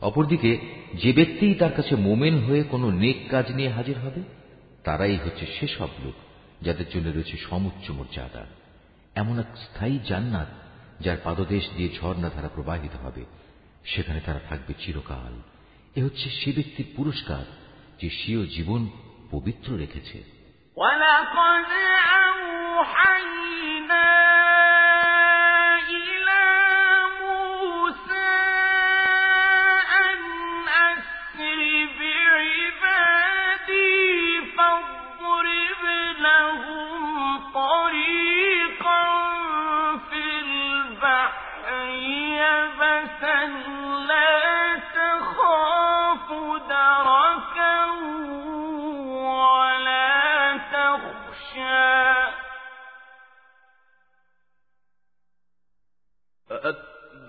[0.00, 0.58] অপরদিকে,
[0.94, 4.20] যে ব্যক্তি তার কাছে মোমেন হয়ে কোনো নেক কাজ নিয়ে হাজির হবে,
[4.84, 6.14] তারাই হচ্ছে সেসব লোক,
[6.62, 8.46] যাদের জন্য রয়েছে সমুচ্চ মর্যাদা।
[9.17, 10.49] এমন এক স্থায়ী জান্নাত
[11.01, 13.23] যার পাদদেশ দিয়ে ঝর্ণা ধারা প্রবাহিত হবে
[13.85, 15.33] সেখানে তারা থাকবে চিরকাল
[15.95, 17.43] এ হচ্ছে সে ব্যক্তির পুরস্কার
[17.99, 18.81] যে স্বীয় জীবন
[19.31, 20.19] পবিত্র রেখেছে
[20.77, 21.69] ولقد
[22.15, 24.07] أوحينا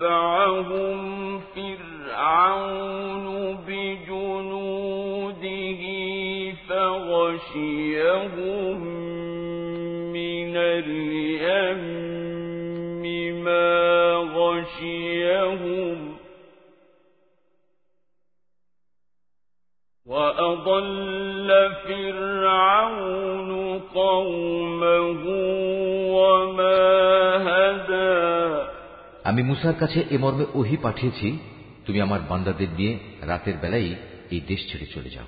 [0.00, 3.26] فأتبعهم فرعون
[3.68, 5.42] بجنوده
[6.68, 8.40] فغشيهم
[10.12, 11.84] من اليم
[13.44, 16.16] ما غشيهم
[20.06, 21.48] وأضل
[21.84, 23.50] فرعون
[23.94, 25.24] قومه
[29.30, 31.38] আমি মুসার কাছে এ মর্মে ওহি পাঠিয়েছি,
[31.86, 33.94] তুমি আমার বান্দাদের নিয়ে রাতের বেলায়
[34.30, 35.24] এই দেশ ছেড়ে চলে যাও।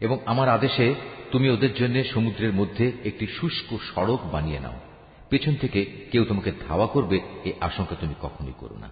[0.00, 0.94] এবং আমার আদেশে
[1.32, 4.80] তুমি ওদের জন্য সমুদ্রের মধ্যে একটি শুষ্ক সড়ক বানিয়ে নাও।
[5.30, 8.90] পেছন থেকে কেউ তোমাকে ধাওয়া করবে এই আশঙ্কা তুমি কখনোই করো না।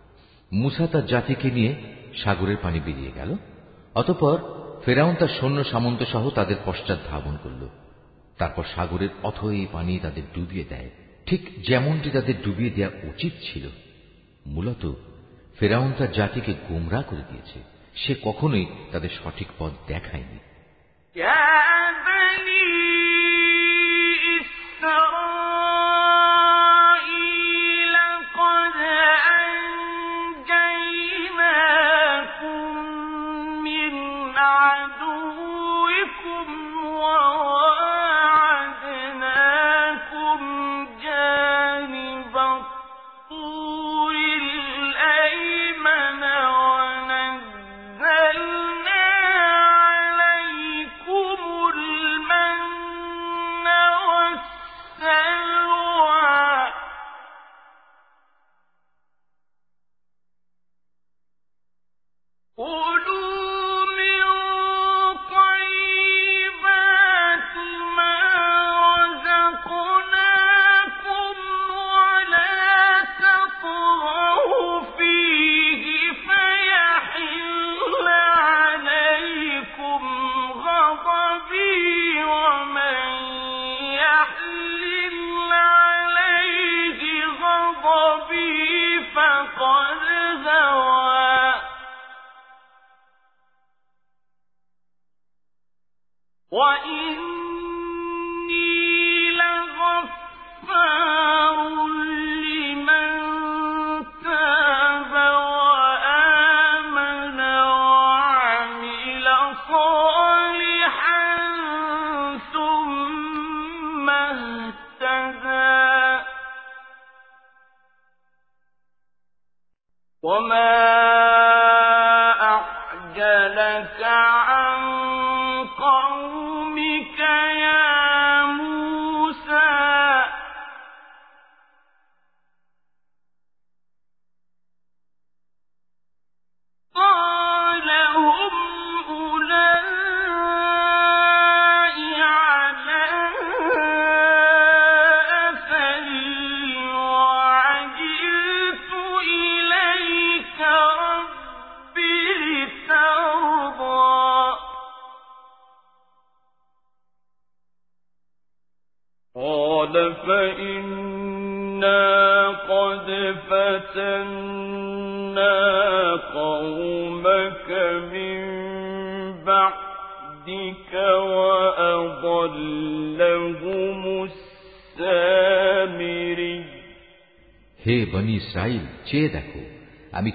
[0.53, 1.75] মুসা তার জাতিকে নিয়ে
[2.25, 3.37] সাগরের পানি বেরিয়ে গেল,
[3.95, 4.39] অতঃপর
[4.85, 7.69] ফেরাউন তার সৈন্য সামন্ত সহ তাদের পশ্চাৎ ধাবন করল।
[8.39, 10.91] তারপর সাগরের অথই পানি তাদের ডুবিয়ে দেয়।
[11.27, 13.69] ঠিক যেমনটি তাদের ডুবিয়ে দেওয়া উচিত ছিল
[14.47, 14.93] মূলত
[15.59, 17.63] ফেরাউন তার জাতিকে গোমরা করে দিয়েছে।
[17.97, 20.39] সে কখনোই তাদের সঠিক পথ দেখায়নি।
[21.21, 21.65] يا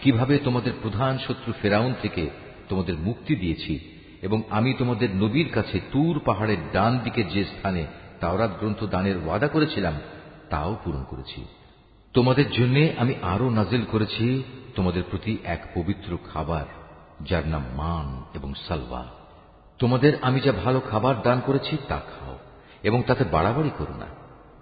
[0.09, 2.29] কীভাবে তোমাদের প্রধান শত্রু ফেরাউন থেকে
[2.69, 3.79] তোমাদের মুক্তি দিয়েছি,
[4.21, 7.85] এবং আমি তোমাদের নবীর কাছে তুর পাহাড়ের ডান দিকে যে স্থানে
[8.19, 9.93] তাওরাত গ্রন্থ দানের ওয়াদা করেছিলাম,
[10.49, 11.45] তাও পূরণ করেছি।
[12.13, 14.43] তোমাদের জন্য আমি আরও নাজিল করেছি
[14.75, 16.65] তোমাদের প্রতি এক পবিত্র খাবার,
[17.25, 19.03] যার নাম মান এবং সালওয়া
[19.79, 22.37] তোমাদের আমি যা ভালো খাবার দান করেছি, তা খাও,
[22.83, 24.09] এবং তাতে বাড়াবাড়ি করো না,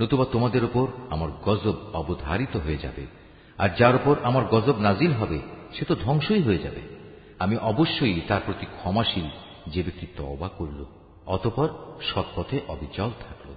[0.02, 3.27] নতুবা তোমাদের উপর আমার গজব অবধারিত হয়ে যাবে।
[3.58, 5.40] আর যার উপর আমার গজব নাজিল হবে,
[5.74, 6.82] সে তো ধ্বংসই হয়ে যাবে।
[7.40, 9.30] আমি অবশ্যই তার প্রতি ক্ষমাশীল,
[9.68, 10.86] যে ব্যক্তি তবা করল,
[11.26, 11.70] অতপর
[12.02, 13.54] সৎপথে অবিচল থাকল।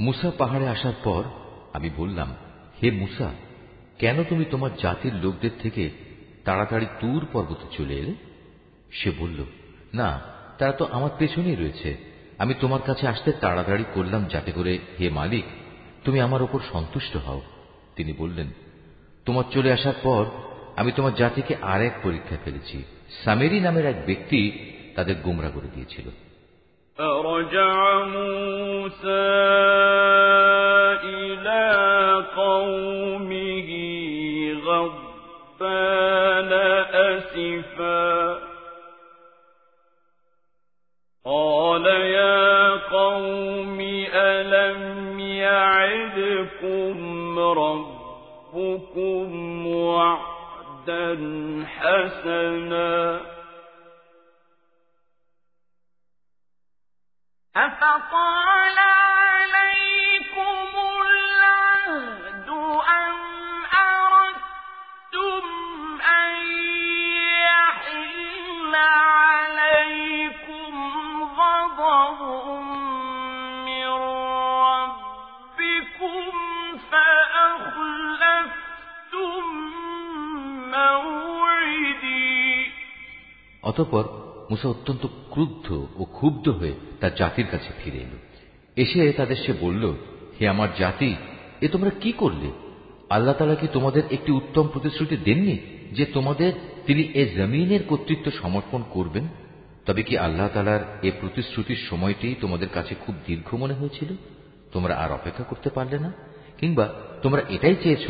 [0.00, 1.22] মুসা পাহাড়ে আসার পর
[1.72, 2.34] আমি বললাম,
[2.82, 3.30] হে মুসা,
[3.98, 5.90] কেন তুমি তোমার জাতির লোকদের থেকে
[6.44, 8.14] তাড়াতাড়ি তুর পর্বতে চলে এলে?
[8.92, 9.44] সে বলল,
[9.94, 10.20] না,
[10.58, 11.96] তারা তো আমার পেছনেই রয়েছে।
[12.38, 15.44] আমি তোমার কাছে আসতে তাড়াতাড়ি করলাম যাতে করে, হে মালিক,
[16.04, 17.42] তুমি আমার ওপর সন্তুষ্ট হও।
[17.96, 18.46] তিনি বললেন
[19.25, 20.23] তোমার চলে আসার পর
[20.75, 22.77] আমি তোমার জাতিকে আর এক পরীক্ষা ফেলেছি
[23.23, 24.41] সামেরি নামের এক ব্যক্তি
[24.95, 26.07] তাদের গুমরা করে দিয়েছিল
[26.97, 29.27] فرجع موسى
[31.03, 31.63] إلى
[32.35, 33.69] قومه
[34.65, 36.51] غضبان
[37.09, 38.39] أسفا
[41.25, 43.79] قال يا قوم
[44.15, 46.95] ألم يعدكم
[47.39, 47.88] ربكم
[49.66, 51.14] وعدا
[51.66, 53.20] حسنا.
[57.56, 60.79] أفطال عليكم
[83.70, 84.04] অতঃপর
[84.50, 88.18] মুসা অত্যন্ত ক্রুদ্ধ ও ক্ষুব্ধ হয়ে তার জাতির কাছে ফিরে এলো।
[88.76, 89.94] এসে তাদের সে বলল,
[90.40, 91.14] হে আমার জাতি,
[91.60, 92.48] এ তোমরা কি করলে?
[93.10, 95.58] আল্লাহ তালা কি তোমাদের একটি উত্তম প্রতিশ্রুতি দেননি
[95.92, 96.52] যে তোমাদের
[96.86, 99.28] তিনি এ জমিনের কর্তৃত্ব সমর্পণ করবেন?
[99.86, 104.08] তবে কি আল্লাহ তালার এ প্রতিশ্রুতির সময়টি তোমাদের কাছে খুব দীর্ঘ মনে হয়েছিল?
[104.72, 106.12] তোমরা আর অপেক্ষা করতে পারলে না?
[106.58, 108.06] কিংবা তোমরা এটাই চেয়েছ,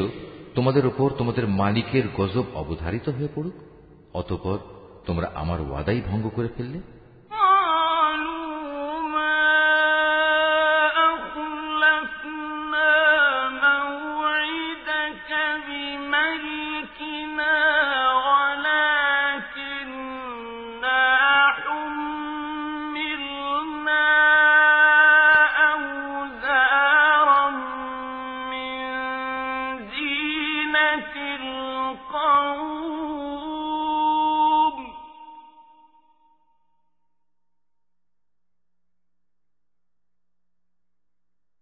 [0.54, 3.54] তোমাদের উপর তোমাদের মালিকের গজব অবধারিত হয়ে পড়ুক?
[4.14, 4.58] অতপর
[5.06, 6.80] তোমরা আমার ওয়াদাই ভঙ্গ করে ফেললে?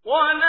[0.08, 0.47] ولكننا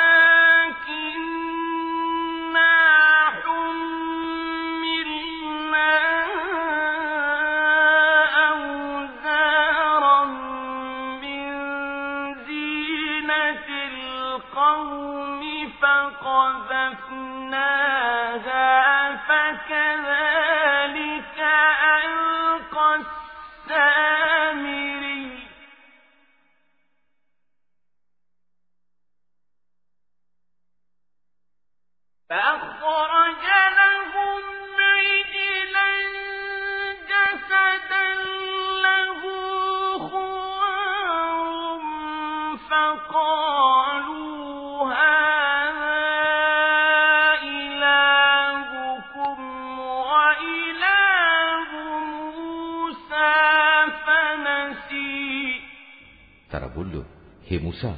[57.83, 57.97] মুসা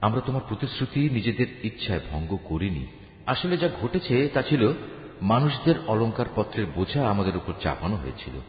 [0.00, 2.86] আমরা তোমার প্রতিশ্রুতি নিজেদের ইচ্ছায় ভঙ্গ করিনি।
[3.26, 4.72] আসলে যা ঘটেছে তা ছিল,
[5.22, 8.40] মানুষদের অলঙ্কার পত্রের বোঝা আমাদের উপর চাপানো হয়েছিল।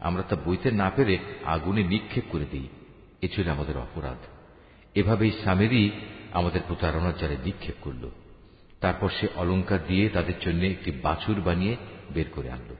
[0.00, 2.68] আমরা তা বইতে না পেরে আগুনে নিক্ষেপ করে দিই।
[3.22, 4.16] এ ছিল আমাদের অপরাধ।
[4.94, 5.90] এভাবেই সামেরি
[6.32, 8.10] আমাদের প্রতারণার জালে নিক্ষেপ করল।
[8.80, 11.76] তারপর সে অলঙ্কার দিয়ে তাদের জন্য একটি বাছুর বানিয়ে
[12.14, 12.74] বের করে আনল।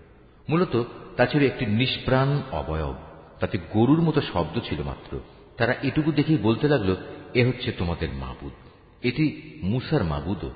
[0.48, 0.82] মূলত
[1.16, 2.94] তা ছিল একটি নিষ্প্রাণ অবয়ব।
[3.40, 5.20] তাতে গরুর মতো শব্দ ছিল মাত্র।
[5.56, 6.96] তারা এটুকু দেখেই বলতে লাগল
[7.33, 8.55] এ হচ্ছে তোমাদের মাবুদ
[9.03, 9.25] এটি
[9.63, 10.51] মুসার মাবুদও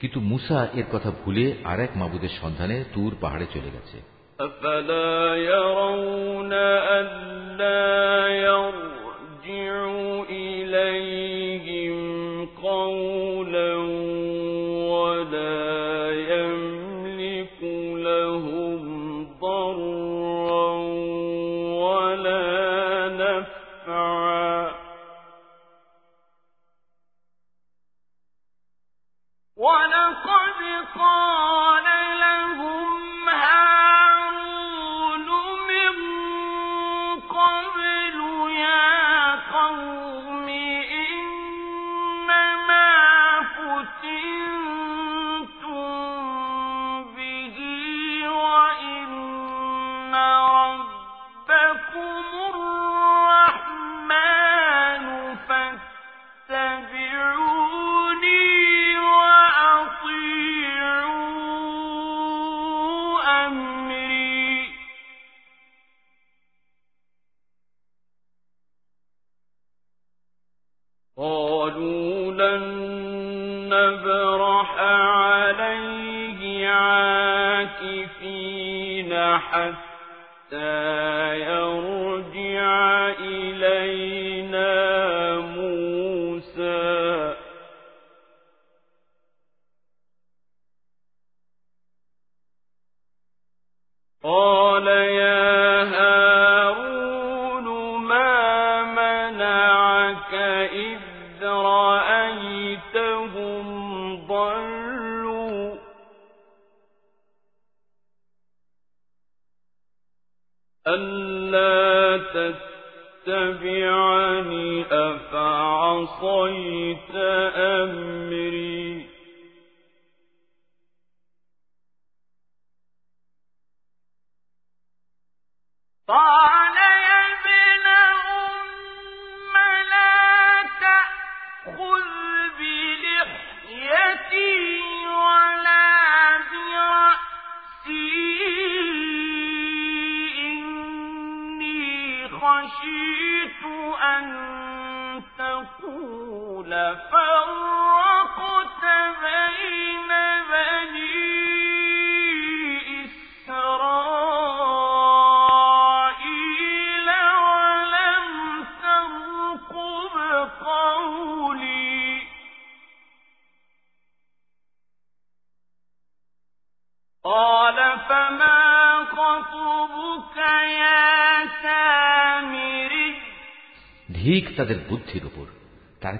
[0.00, 3.98] কিন্তু মুসা এর কথা ভুলে আর এক মাবুদের সন্ধানে তুর পাহাড়ে চলে গেছে
[4.38, 6.52] أفلا يرون
[6.92, 8.81] ألا يرجع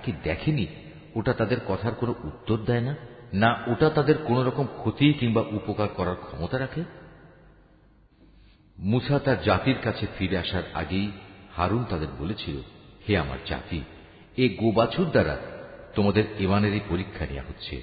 [0.04, 0.68] কি দেখেনি?
[1.16, 2.96] ওটা তাদের কথার কোনো উত্তর দেয় না?
[3.34, 6.84] না, ওটা তাদের কোন রকম ক্ষতি কিংবা উপকার করার ক্ষমতা রাখে?
[8.80, 11.12] মুসা তার জাতির কাছে ফিরে আসার আগেই
[11.58, 12.58] হারুন তাদের বলেছিল,
[13.10, 13.82] হে আমার জাতি,
[14.38, 15.38] এ গোবাছুর দ্বারা
[15.96, 17.82] তোমাদের ইমানেরই পরীক্ষা নেওয়া হচ্ছে।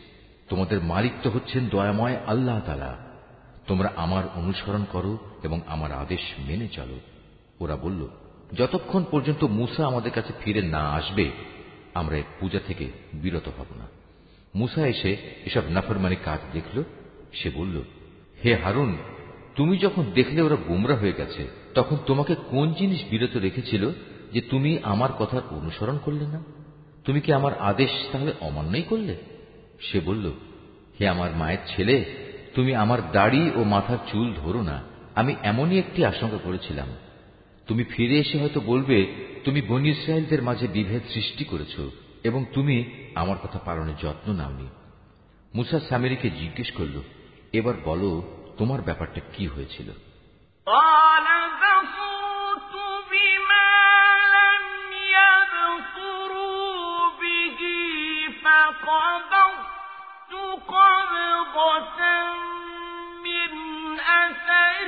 [0.48, 2.98] তোমাদের মালিক তো হচ্ছেন দয়াময় আল্লাহ তালা
[3.66, 7.00] তোমরা আমার অনুসরণ করো এবং আমার আদেশ মেনে চলো।
[7.60, 8.08] ওরা বলল,
[8.58, 11.30] যতক্ষণ পর্যন্ত মুসা আমাদের কাছে ফিরে না আসবে
[11.95, 13.86] আমরা পূজা থেকে বিরত হব না।
[14.55, 15.16] মুসা এসে
[15.47, 16.82] এসব নাফরমানি কাজ দেখল,
[17.32, 17.82] সে বলল,
[18.45, 18.97] হে হারুন,
[19.57, 23.91] তুমি যখন দেখলে ওরা গুমরা হয়ে গেছে, তখন তোমাকে কোন জিনিস বিরত রেখেছিল
[24.32, 26.43] যে তুমি আমার কথার অনুসরণ করলে না?
[27.05, 29.16] তুমি কি আমার আদেশ তাহলে অমান্যই করলে?
[29.80, 30.30] সে বলল,
[31.01, 32.05] হে আমার মায়ের ছেলে,
[32.55, 34.82] তুমি আমার দাড়ি ও মাথার চুল ধরো না,
[35.14, 36.88] আমি এমনই একটি আশঙ্কা করেছিলাম।
[37.69, 38.97] তুমি ফিরে এসে হয়তো বলবে
[39.43, 41.75] তুমি বনি ইসরায়েলদের মাঝে বিভেদ সৃষ্টি করেছ
[42.23, 42.75] এবং তুমি
[43.15, 44.67] আমার কথা পালনের যত্ন নাওনি
[45.53, 46.95] মুসা সামেরিকে জিজ্ঞেস করল
[47.53, 48.11] এবার বলো
[48.57, 49.89] তোমার ব্যাপারটা কি হয়েছিল
[50.67, 52.73] قال بصرت
[53.11, 53.69] بما
[54.38, 54.65] لم
[55.15, 56.59] يبصروا
[57.21, 57.59] به
[58.43, 60.33] فقبضت
[60.67, 62.01] قبضة
[63.25, 63.51] من
[64.19, 64.88] أثر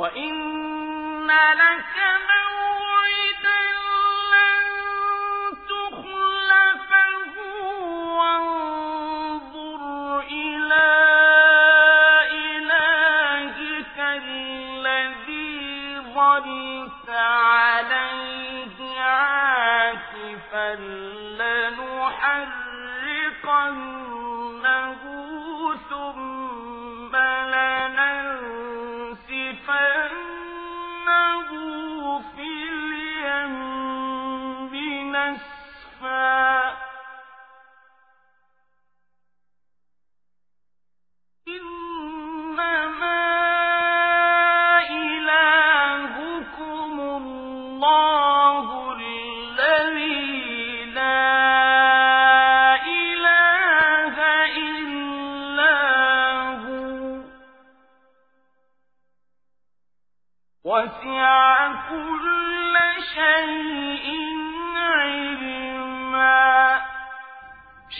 [0.00, 0.49] وإن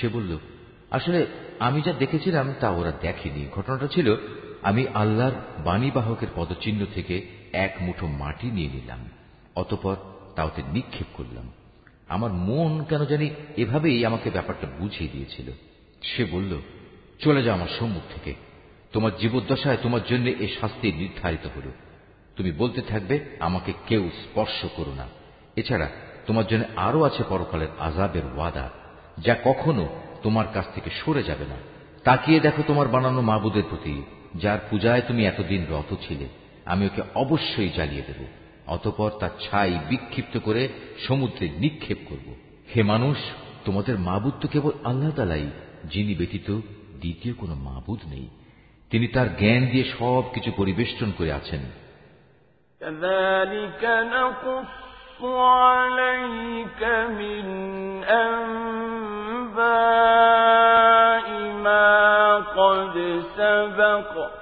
[0.00, 0.38] সে বলল,
[0.90, 1.26] আসলে
[1.58, 4.16] আমি যা দেখেছিলাম তা ওরা দেখেনি। ঘটনাটা ছিল,
[4.62, 5.32] আমি আল্লাহর
[5.64, 9.10] বাণীবাহকের পদচিহ্ন থেকে এক মুঠো মাটি নিয়ে নিলাম,
[9.56, 9.96] অতপর
[10.36, 11.52] তা ওতে নিক্ষেপ করলাম।
[12.08, 15.50] আমার মন কেন জানি এভাবেই আমাকে ব্যাপারটা বুঝিয়ে দিয়েছিল।
[16.02, 16.60] সে বলল,
[17.18, 18.34] চলে যাও আমার সম্মুখ থেকে।
[18.92, 21.70] তোমার জীবদ্দশায় তোমার জন্য এ শাস্তি নির্ধারিত হল।
[22.36, 25.06] তুমি বলতে থাকবে, আমাকে কেউ স্পর্শ করো না।
[25.56, 25.90] এছাড়া
[26.26, 28.70] তোমার জন্য আরও আছে পরকালের আজাবের ওয়াদা।
[29.18, 29.88] যা কখনো
[30.22, 31.56] তোমার কাছ থেকে সরে যাবে না।
[32.04, 34.02] তাকিয়ে দেখো তোমার বানানো মাবুদের প্রতি,
[34.34, 36.28] যার পূজায় তুমি এতদিন রত ছিলে।
[36.64, 38.26] আমি ওকে অবশ্যই জ্বালিয়ে দেব,
[38.66, 40.68] অতপর তার ছাই বিক্ষিপ্ত করে
[41.08, 42.34] সমুদ্রে নিক্ষেপ করব।
[42.76, 43.18] হে মানুষ,
[43.64, 45.50] তোমাদের মাবুদ তো কেবল আল্লাহ তালাই
[45.84, 46.60] যিনি ব্যতীত
[47.00, 48.28] দ্বিতীয় কোনো মাবুদ নেই।
[48.90, 51.60] তিনি তার জ্ঞান দিয়ে সব কিছু পরিবেষ্টন করে আছেন।
[55.24, 57.46] عليك من
[58.04, 59.60] أنباء
[61.64, 64.40] ما قد سبق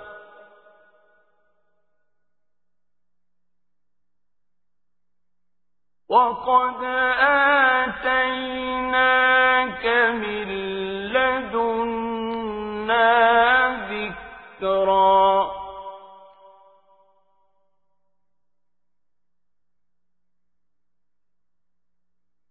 [6.09, 6.85] وقد
[8.01, 9.07] آتيناك
[10.23, 10.78] من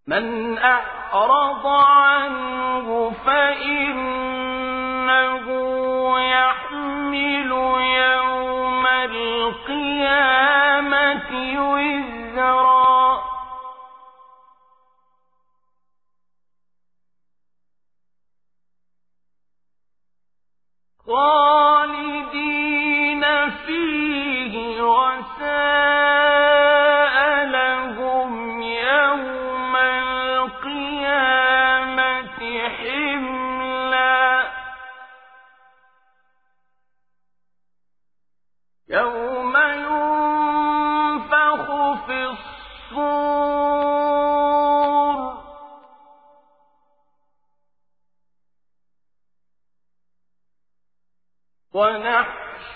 [0.07, 4.67] من أعرض عنه فإنه
[6.19, 10.09] يحمل يوم القيامة
[11.71, 13.23] وزرا.
[22.27, 25.96] خالدين فيه وساء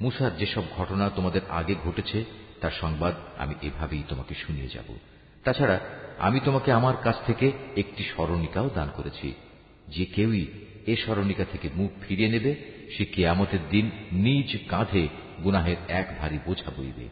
[0.00, 2.24] মুসার যেসব ঘটনা তোমাদের আগে ঘটেছে,
[2.60, 4.96] তার সংবাদ আমি এভাবেই তোমাকে শুনিয়ে যাব।
[5.44, 5.80] তাছাড়া,
[6.18, 9.34] আমি তোমাকে আমার কাছ থেকে একটি স্মরণিকাও দান করেছি।
[9.88, 10.46] যে কেউই
[10.86, 12.54] এ স্মরণিকা থেকে মুখ ফিরিয়ে নেবে,
[12.96, 15.08] সে কেয়ামতের দিন নিজ কাঁধে
[15.44, 17.08] গুনাহের এক ভারী বোঝা বইবে।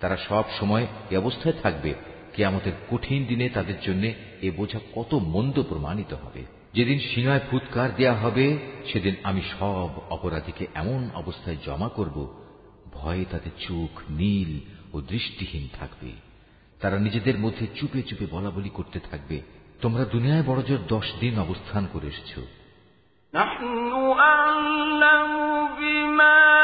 [0.00, 1.94] তারা সব সময় এ অবস্থায় থাকবে,
[2.34, 4.06] কেয়ামতের কঠিন দিনে তাদের জন্য
[4.42, 8.45] এ বোঝা কত মন্দ প্রমাণিত হবে। যেদিন সিনায় ফুৎকার দেয়া হবে
[8.85, 12.17] সেদিন আমি সব অপরাধীকে এমন অবস্থায় জমা করব
[12.93, 14.51] ভয়ে তাদের চোখ নীল
[14.93, 16.11] ও দৃষ্টিহীন থাকবে
[16.81, 19.37] তারা নিজেদের মধ্যে চুপে চুপে বলা বলি করতে থাকবে
[19.81, 22.33] তোমরা দুনিয়ায় বড়জোর দশ দিন অবস্থান করে এসেছ
[23.33, 23.65] نحن
[24.25, 25.31] أعلم
[25.79, 26.62] بما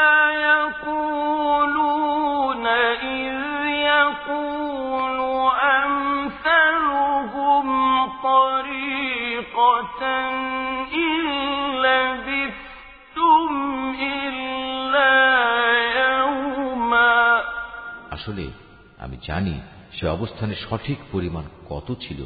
[18.20, 18.44] আসলে
[18.98, 19.56] আমি জানি
[19.92, 22.20] সে অবস্থানের সঠিক পরিমাণ কত ছিল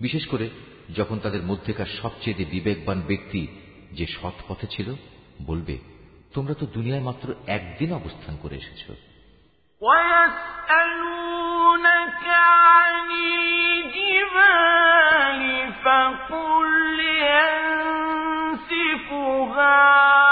[0.00, 0.46] বিশেষ করে
[0.94, 3.42] যখন তাদের মধ্যেকার সবচেয়ে বিবেকবান ব্যক্তি
[3.92, 4.88] যে সৎ পথে ছিল
[5.46, 5.76] বলবে
[6.32, 8.82] তোমরা তো দুনিয়ায় মাত্র একদিন অবস্থান করে এসেছ
[10.82, 12.24] ويسألونك
[12.68, 13.10] عن
[13.72, 14.62] الجبال
[15.84, 17.00] فقل
[19.02, 20.25] ينسفها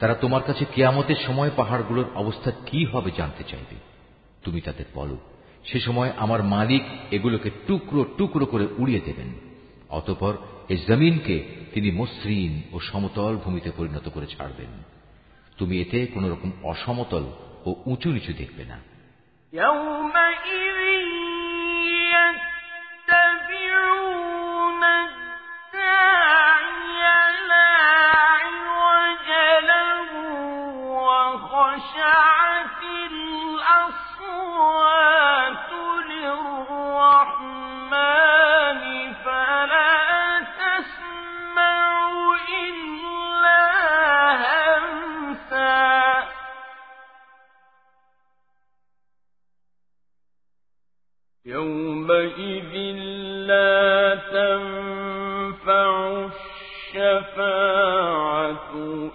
[0.00, 3.99] তারা তোমার কাছে কেয়ামতের সময় পাহাড়গুলোর অবস্থা কি হবে জানতে চাইবে?
[4.44, 5.16] তুমি তাদের বলো।
[5.64, 9.26] সে সময় আমার মালিক এগুলোকে টুকরো টুকরো করে উড়িয়ে দেবেন।
[9.88, 10.36] অতপর
[10.68, 14.82] এ জমিনকে তিনি মসৃণ ও সমতল ভূমিতে পরিণত করে ছাড়বেন।
[15.56, 17.24] তুমি এতে কোন রকম অসমতল
[17.66, 18.78] ও উঁচু নিচু দেখবে না।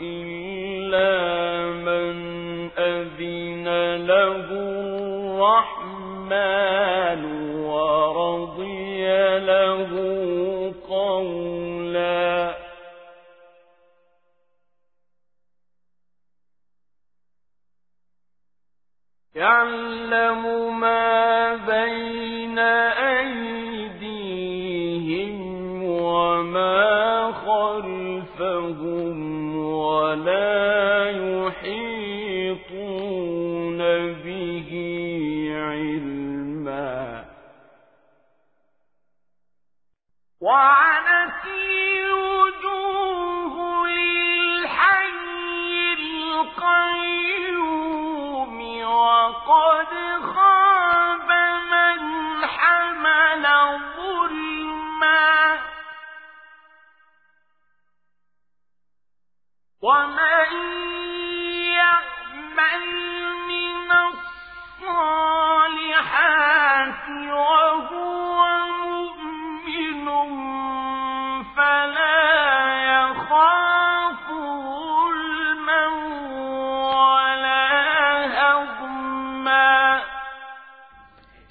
[0.01, 1.11] إلا
[1.72, 2.16] من
[4.07, 4.45] له
[6.26, 7.22] الرحمن
[7.66, 9.07] ورضي
[9.39, 9.91] له
[10.89, 12.55] قولا.
[19.36, 20.43] يعلم
[20.80, 22.24] ما بين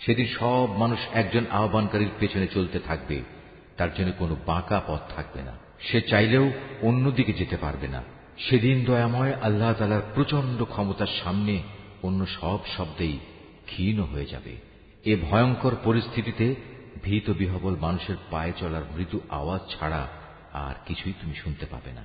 [0.00, 3.22] সেদিন সব মানুষ একজন আহ্বানকারীর পেছনে চলতে থাকবে,
[3.76, 6.50] তার জন্য কোনো বাঁকা পথ থাকবে না। সে চাইলেও
[6.82, 8.02] অন্যদিকে যেতে পারবে না।
[8.38, 11.62] সেদিন দয়াময় আল্লাহ তালার প্রচণ্ড ক্ষমতার সামনে
[12.02, 13.18] অন্য সব শব্দেই
[13.66, 14.56] ক্ষীণ হয়ে যাবে।
[15.04, 16.54] এ ভয়ঙ্কর পরিস্থিতিতে
[17.02, 20.08] ভীত বিহবল মানুষের পায়ে চলার মৃদু আওয়াজ ছাড়া
[20.52, 22.02] আর কিছুই তুমি শুনতে পাবে না।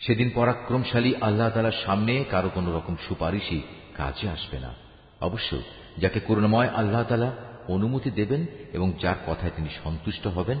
[0.00, 3.62] সেদিন পরাক্রমশালী আল্লাহ তালার সামনে কারও কোনো রকম সুপারিশই
[3.96, 4.74] কাজে আসবে না।
[5.20, 5.62] অবশ্য
[5.98, 7.36] যাকে করুণাময় আল্লাহ তালা
[7.68, 10.60] অনুমতি দেবেন এবং যার কথায় তিনি সন্তুষ্ট হবেন,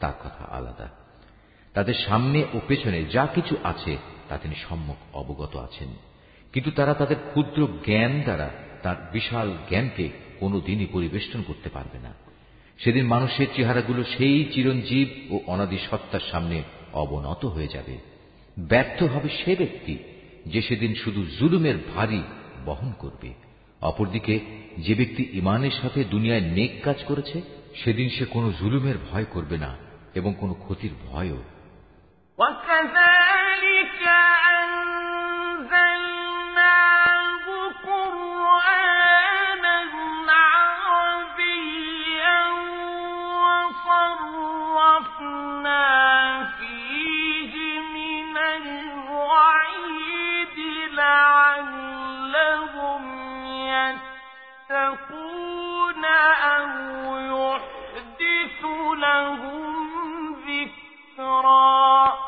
[0.00, 0.88] তার কথা আলাদা।
[1.74, 3.98] তাদের সামনে ও পেছনে যা কিছু আছে
[4.28, 5.88] তা তিনি সম্যক অবগত আছেন।
[6.52, 8.50] কিন্তু তারা তাদের ক্ষুদ্র জ্ঞান দ্বারা
[8.82, 10.08] তার বিশাল জ্ঞানকে
[10.40, 12.14] কোনোদিনই পরিবেষ্টন করতে পারবে না।
[12.78, 16.62] সেদিন মানুষের চেহারাগুলো সেই চিরঞ্জীব ও অনাদি সত্তার সামনে
[16.92, 17.98] অবনত হয়ে যাবে।
[18.58, 19.98] ব্যর্থ হবে সে ব্যক্তি
[20.46, 22.22] যে সেদিন শুধু জুলুমের ভারী
[22.64, 23.34] বহন করবে।
[23.80, 24.40] অপরদিকে,
[24.78, 27.42] যে ব্যক্তি ইমানের সাথে দুনিয়ায় নেক কাজ করেছে,
[27.84, 29.76] সেদিন সে কোনো জুলুমের ভয় করবে না
[30.14, 31.42] এবং কোনো ক্ষতির ভয়ও
[32.38, 34.02] وكذلك
[34.62, 35.74] أنزلناه
[37.86, 39.78] قرآنا
[40.86, 42.40] عربيا
[44.58, 45.84] وصرفنا
[46.58, 49.78] فيه من الوعيد
[50.94, 52.24] لعلهم
[54.70, 56.68] يتقون أو
[57.18, 58.60] يحدث
[58.94, 62.27] لهم ذكرا.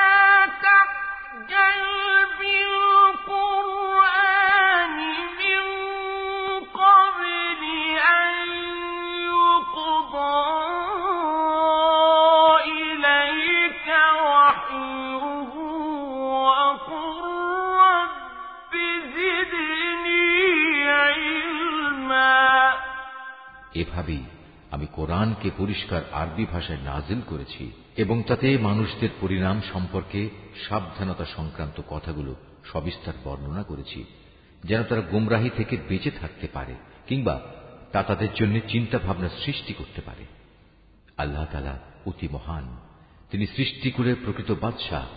[24.93, 30.29] কোরআনকে পরিষ্কার আরবি ভাষায় নাজিল করেছি এবং তাতে মানুষদের পরিণাম সম্পর্কে
[30.69, 32.35] সাবধানতা সংক্রান্ত কথাগুলো
[32.71, 34.05] সবিস্তার বর্ণনা করেছি,
[34.63, 36.75] যেন তারা গুমরাহি থেকে বেঁচে থাকতে পারে
[37.07, 37.41] কিংবা
[37.91, 40.25] তা তাদের জন্য চিন্তা ভাবনা সৃষ্টি করতে পারে।
[41.17, 42.77] আল্লাহ তালা অতি মহান।
[43.31, 45.07] তিনি সৃষ্টি করে প্রকৃত বাদশাহ।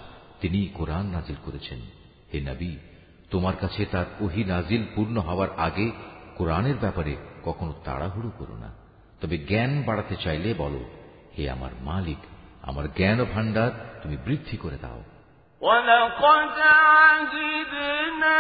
[0.40, 1.80] তিনি কোরআন নাজিল করেছেন।
[2.34, 2.76] হে নবী,
[3.30, 5.90] তোমার কাছে তার ওহি নাজিল পূর্ণ হওয়ার আগে
[6.36, 8.83] কোরআনের ব্যাপারে কখনো তাড়াহুড়ো করো না।
[9.21, 10.81] তবে জ্ঞান বাড়াতে চাইলে বলো
[11.35, 12.21] হে আমার মালিক
[12.61, 13.71] আমার জ্ঞান ভাণ্ডার
[14.03, 15.01] তুমি বৃদ্ধি করে দাও
[15.61, 18.39] ولقد عهدنا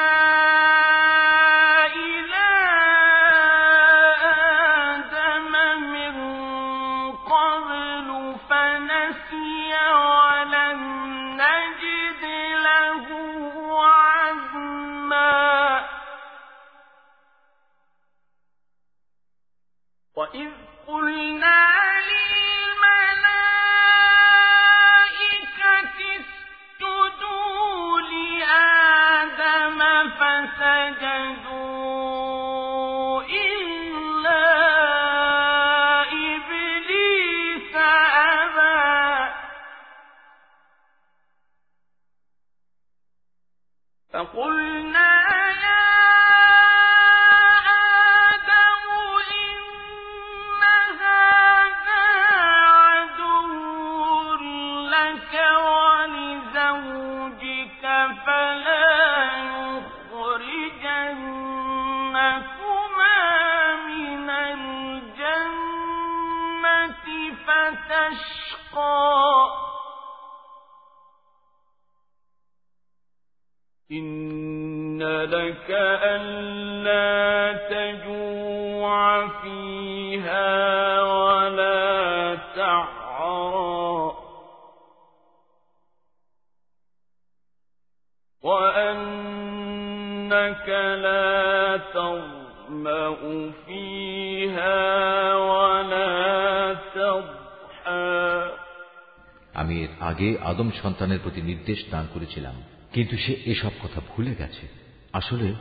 [101.44, 102.62] নির্দেশ দান করেছিলাম।
[102.92, 104.68] কিন্তু সে এসব কথা ভুলে গেছে।
[105.12, 105.54] আসলে,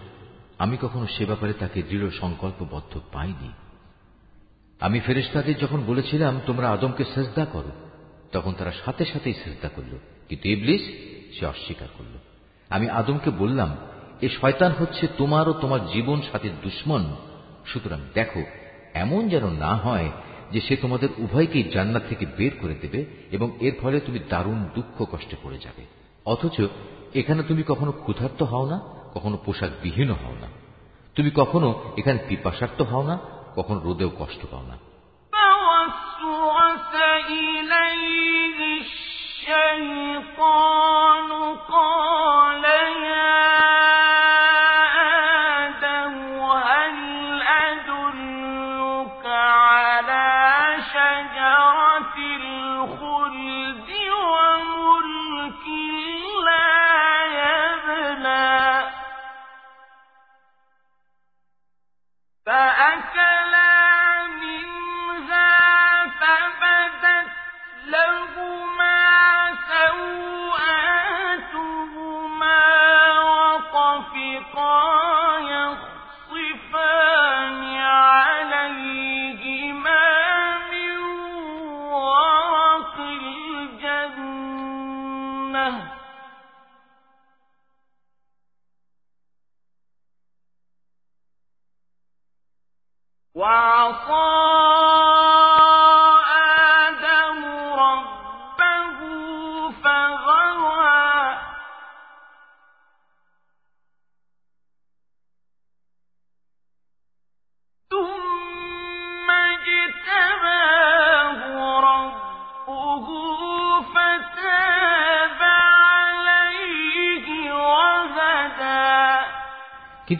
[0.57, 3.51] আমি কখনো সে ব্যাপারে তাকে দৃঢ় সংকল্পবদ্ধ পাইনি।
[4.79, 7.71] আমি ফেরেস্তাদের যখন বলেছিলাম, তোমরা আদমকে সেজদা করো,
[8.31, 9.97] তখন তারা সাথে সাথেই সেজদা করল।
[10.29, 10.81] কিন্তু ইবলিস,
[11.39, 12.17] সে অস্বীকার করল।
[12.69, 13.77] আমি আদমকে বললাম,
[14.21, 17.15] এ শয়তান হচ্ছে তোমার ও তোমার জীবন সাথে দুশ্মন।
[17.65, 18.43] সুতরাং দেখো,
[18.93, 20.11] এমন যেন না হয়
[20.51, 25.05] যে সে তোমাদের উভয়কেই জান্নাত থেকে বের করে দেবে এবং এর ফলে তুমি দারুণ দুঃখ
[25.11, 25.85] কষ্টে পড়ে যাবে।
[26.25, 26.61] অথচ
[27.13, 28.79] এখানে তুমি কখনো ক্ষুধার্ত হও না,
[29.13, 30.47] কখনো পোশাক বিহীন হও না।
[31.15, 33.19] তুমি কখনো এখানে পিপাসার্থ হও না,
[33.55, 34.77] কখনো রোদেও কষ্ট পাও না।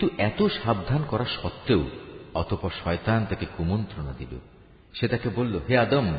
[0.03, 1.83] কিন্তু এত সাবধান করা সত্ত্বেও
[2.33, 4.39] অতপর শয়তান তাকে কুমন্ত্রণা দিল।
[4.93, 6.13] সে তাকে বলল, হে আদম,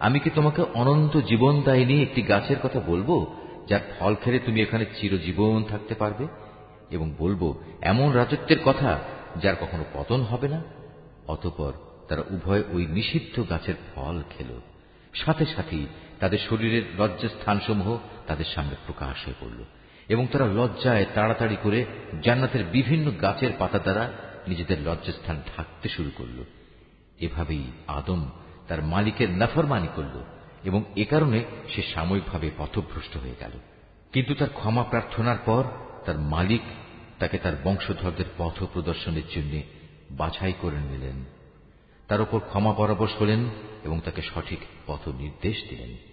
[0.00, 3.36] আমি কি তোমাকে অনন্ত জীবন দায়নি একটি গাছের কথা বলব,
[3.68, 6.26] যার ফল খেলে তুমি এখানে চিরজীবন থাকতে পারবে?
[6.90, 9.00] এবং বলব, এমন রাজত্বের কথা
[9.36, 10.62] যার কখনো পতন হবে না?
[11.28, 11.72] অতপর
[12.08, 14.60] তারা উভয় ওই নিষিদ্ধ গাছের ফল খেল।
[15.14, 15.86] সাথে সাথেই
[16.20, 19.64] তাদের শরীরের লজ্জাস্থানসমূহ তাদের সামনে প্রকাশ হয়ে পড়ল।
[20.08, 21.84] এবং তারা লজ্জায় তাড়াতাড়ি করে
[22.22, 24.12] জান্নাতের বিভিন্ন গাছের পাতা দ্বারা
[24.48, 26.44] নিজেদের লজ্জাস্থান ঢাকতে শুরু করল।
[27.20, 28.30] এভাবেই আদম
[28.68, 30.24] তার মালিকের নাফরমানি করল
[30.64, 33.50] এবং এ কারণে সে সাময়িকভাবে পথভ্রষ্ট হয়ে গেল।
[34.12, 35.64] কিন্তু তার ক্ষমা প্রার্থনার পর
[36.06, 36.62] তার মালিক
[37.18, 39.62] তাকে তার বংশধরদের পথ প্রদর্শনের জন্য
[40.10, 41.24] বাছাই করে নিলেন।
[42.08, 43.44] তার উপর ক্ষমা পরাবশ হলেন
[43.84, 46.12] এবং তাকে সঠিক পথ নির্দেশ দিলেন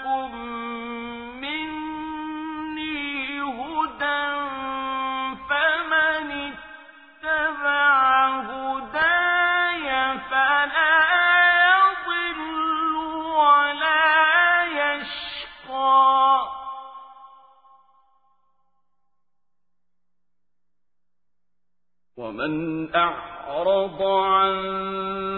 [22.41, 24.53] ومن أعرض عن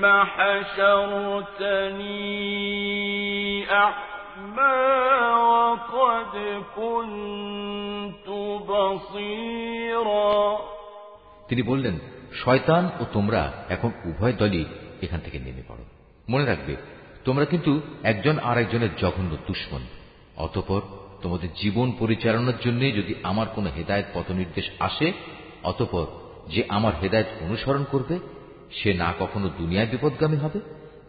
[0.00, 2.16] لم حشرتني
[3.74, 4.76] أعمى
[5.44, 6.34] وقد
[6.76, 8.28] كنت
[8.68, 10.36] بصيرا
[11.50, 11.96] তিনি বললেন
[12.44, 14.64] শয়তান ও তোমরা এখন উভয় দলই
[15.02, 15.84] এখান থেকে নেমে পড়ো
[16.28, 16.74] মনে রাখবে
[17.24, 17.72] তোমরা কিন্তু
[18.02, 19.82] একজন আর একজনের জঘন্য দুশ্মন
[20.36, 20.82] অতপর
[21.22, 25.08] তোমাদের জীবন পরিচালনার জন্য যদি আমার কোনো হেদায়ত পথ নির্দেশ আসে
[25.64, 26.06] অতপর
[26.48, 28.16] যে আমার হেদায়ত অনুসরণ করবে
[28.73, 30.59] সে না কখনো দুনিয়ায় বিপদগামী হবে,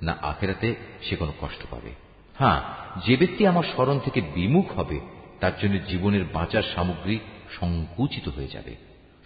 [0.02, 1.90] না আখেরাতে সে কোনো কষ্ট পাবে।
[2.39, 2.62] হ্যাঁ
[3.06, 5.01] যে ব্যক্তি আমার স্মরণ থেকে বিমুখ হবে,
[5.40, 7.18] তার জন্য জীবনের বাঁচার সামগ্রী
[7.60, 8.74] সংকুচিত হয়ে যাবে।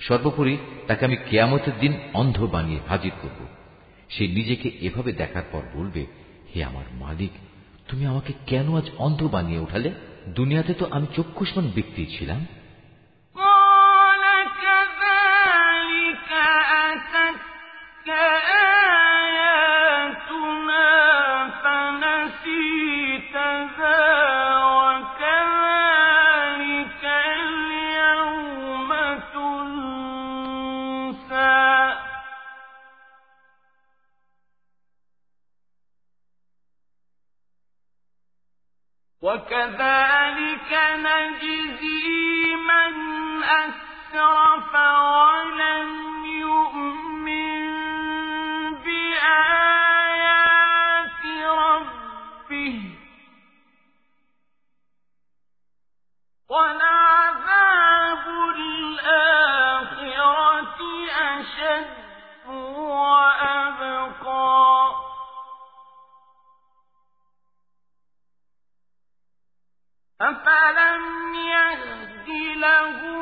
[0.01, 0.57] সর্বোপরি
[0.87, 3.47] তাকে আমি কেয়ামতের দিন অন্ধ বানিয়ে হাজির করব।
[4.11, 6.07] সে নিজেকে এভাবে দেখার পর বলবে,
[6.57, 7.31] হে আমার মালিক,
[7.89, 9.91] তুমি আমাকে কেন আজ অন্ধ বানিয়ে উঠালে?
[10.29, 12.47] দুনিয়াতে তো আমি চক্ষুষ্মান ব্যক্তি ছিলাম।
[18.06, 18.35] وكذلك
[70.21, 73.16] أفلم يهد لهم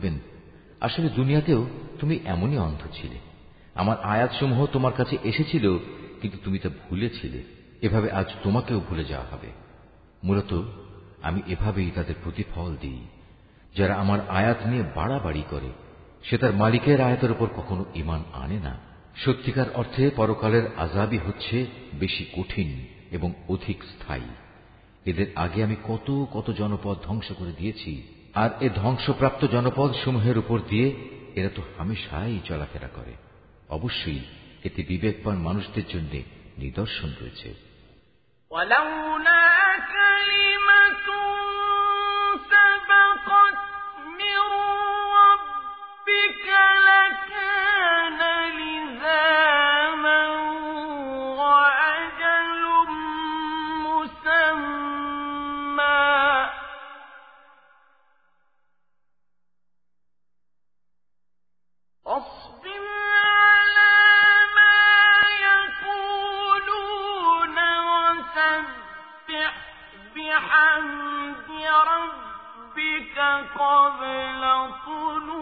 [0.00, 0.18] বলবেন,
[0.80, 1.68] আসলে দুনিয়াতেও
[2.00, 3.18] তুমি এমনই অন্ধ ছিলে।
[3.74, 5.78] আমার আয়াতসমূহ তোমার কাছে এসেছিল,
[6.20, 7.42] কিন্তু তুমি তা ভুলেছিলে।
[7.82, 9.46] এভাবে আজ তোমাকেও ভুলে যাওয়া হবে।
[10.24, 10.62] মূলত
[11.22, 13.06] আমি এভাবেই তাদের প্রতিফল দিই।
[13.76, 15.72] যারা আমার আয়াত নিয়ে বাড়াবাড়ি করে,
[16.24, 18.78] সে তার মালিকের আয়াতের উপর কখনো ইমান আনে না।
[19.16, 24.28] সত্যিকার অর্থে পরকালের আজাবই হচ্ছে বেশি কঠিন এবং অধিক স্থায়ী।
[25.04, 28.02] এদের আগে আমি কত কত জনপদ ধ্বংস করে দিয়েছি
[28.33, 30.87] আর এ ধ্বংসপ্রাপ্ত জনপদ সমূহের উপর দিয়ে
[31.35, 33.13] এরা তো হামেশাই চলাফেরা করে
[33.69, 34.21] অবশ্যই
[34.63, 36.13] এতে বিবেকবান মানুষদের জন্য
[36.57, 37.49] নিদর্শন রয়েছে
[38.51, 39.28] ولولا
[73.58, 74.42] قبل
[74.86, 75.39] طلوع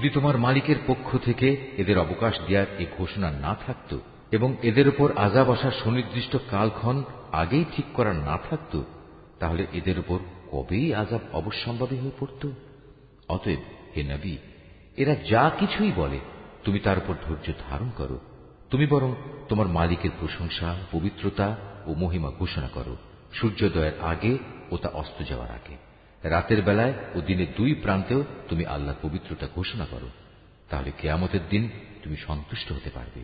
[0.00, 3.98] যদি তোমার মালিকের পক্ষ থেকে এদের অবকাশ দেওয়ার এই ঘোষণা না থাকত
[4.30, 7.02] এবং এদের উপর আজাব আসার সুনির্দিষ্ট কালক্ষণ
[7.32, 8.82] আগেই ঠিক করা না থাকত,
[9.38, 10.18] তাহলে এদের উপর
[10.50, 12.48] কবেই আজাব অবশ্যম্ভাবী হয়ে পড়ত?
[13.28, 13.58] অতএব
[13.96, 14.36] হে নবী,
[14.96, 16.18] এরা যা কিছুই বলে,
[16.64, 18.20] তুমি তার উপর ধৈর্য ধারণ করো।
[18.70, 19.14] তুমি বরং
[19.48, 21.56] তোমার মালিকের প্রশংসা, পবিত্রতা
[21.86, 22.96] ও মহিমা ঘোষণা করো।
[23.32, 24.38] সূর্যোদয়ের আগে
[24.70, 25.89] ও তা অস্ত যাওয়ার আগে।
[26.23, 30.09] রাতের বেলায় ও দিনের দুই প্রান্তেও তুমি আল্লাহর পবিত্রতা ঘোষণা করো
[30.69, 31.69] তাহলে কেয়ামতের দিন
[32.03, 33.21] তুমি সন্তুষ্ট হতে পারবে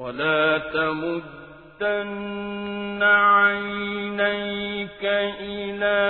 [0.00, 3.02] ولا تمدن
[3.36, 5.04] عينيك
[5.40, 6.00] إلى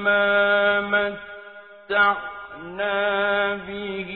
[0.00, 0.30] ما
[1.84, 3.00] متعنا
[3.68, 4.10] به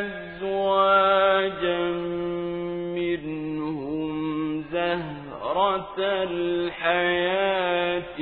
[0.00, 1.84] أزواجا
[2.98, 4.14] منهم
[4.72, 5.96] زهرة
[6.30, 8.18] الحياة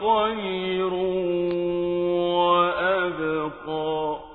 [0.00, 0.94] خير
[2.36, 4.25] وأبقى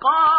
[0.00, 0.29] وقالوا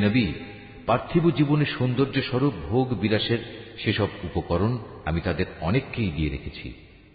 [0.00, 0.32] নবী,
[0.86, 3.38] পার্থিব জীবনের সৌন্দর্য স্বরূপ ভোগ বিলাসের
[3.84, 6.74] সেসব উপকরণ আমি তাদের অনেককেই দিয়ে রেখেছি।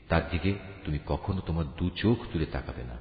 [0.10, 0.54] তার দিকে
[0.86, 2.98] তুমি কখনো তোমার দু চোখ তুলে তাকাবে না।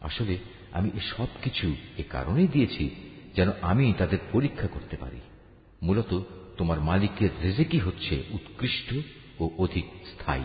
[0.00, 0.38] আসলে
[0.72, 2.90] আমি এ সব কিছু এ কারণেই দিয়েছি
[3.36, 5.20] যেন আমি তাদের পরীক্ষা করতে পারি।
[5.82, 6.20] মূলত
[6.56, 8.94] তোমার মালিকের রেজেকি হচ্ছে উৎকৃষ্ট
[9.38, 10.44] ও অধিক স্থায়ী।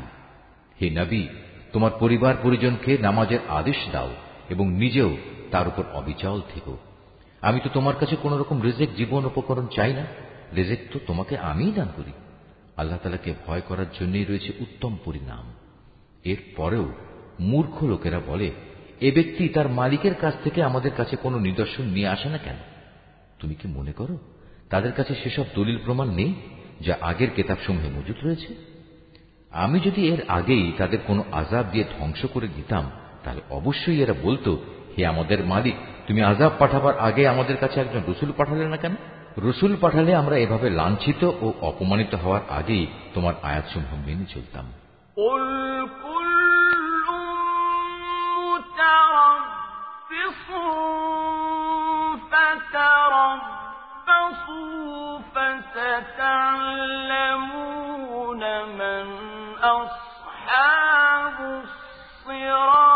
[0.82, 1.28] হে নবী,
[1.74, 4.16] তোমার পরিবার পরিজনকে নামাজের আদেশ দাও
[4.50, 5.18] এবং নিজেও
[5.52, 6.78] তার উপর অবিচল থেকো।
[7.44, 10.06] আমি তো তোমার কাছে কোন রকম রেজেক, জীবন উপকরণ চাই না।
[10.56, 12.12] রেজেক তো তোমাকে আমিই দান করি।
[12.78, 15.54] আল্লাহ তালাকে ভয় করার জন্যই রয়েছে উত্তম পরিণাম।
[16.24, 16.94] এর পরেও
[17.40, 18.52] মূর্খ লোকেরা বলে,
[19.02, 22.56] এ ব্যক্তি তার মালিকের কাছ থেকে আমাদের কাছে কোনো নিদর্শন নিয়ে আসে না কেন?
[23.40, 24.18] তুমি কি মনে করো,
[24.70, 26.34] তাদের কাছে সেসব দলিল প্রমাণ নেই
[26.82, 28.56] যা আগের কেতাবসমূহে মজুদ রয়েছে?
[29.50, 32.92] আমি যদি এর আগেই তাদের কোনো আজাব দিয়ে ধ্বংস করে দিতাম,
[33.24, 34.64] তাহলে অবশ্যই এরা বলতো,
[34.98, 35.76] হে আমাদের মালিক
[36.07, 38.93] তুমি আজাব পাঠাবার আগে আমাদের কাছে একজন রসুল পাঠালে না কেন
[39.39, 44.65] রসুল পাঠালে আমরা এভাবে লাঞ্ছিত ও অপমানিত হওয়ার আগেই তোমার আয়াতসমূহ মেনে চলতাম
[45.17, 47.07] قل كل
[48.41, 50.49] متربص
[54.09, 55.19] فتربصوا
[57.19, 58.43] فستعلمون
[58.79, 59.07] من
[59.77, 62.92] أصحاب الصراط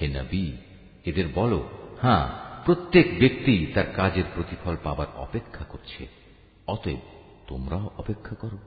[0.00, 0.52] হে নবী,
[1.04, 1.68] এদের বলো
[2.02, 2.28] হ্যাঁ
[2.64, 6.08] প্রত্যেক ব্যক্তি তার কাজের প্রতিফল পাবার অপেক্ষা করছে।
[6.66, 6.96] অতএব
[7.46, 8.58] তোমরাও অপেক্ষা করো।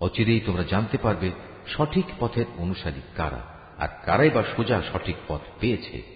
[0.00, 1.30] অচিরেই তোমরা জানতে পারবে
[1.66, 3.40] সঠিক পথের অনুসারী কারা,
[3.78, 6.13] আর কারাই বা সোজা সঠিক পথ পেয়েছে।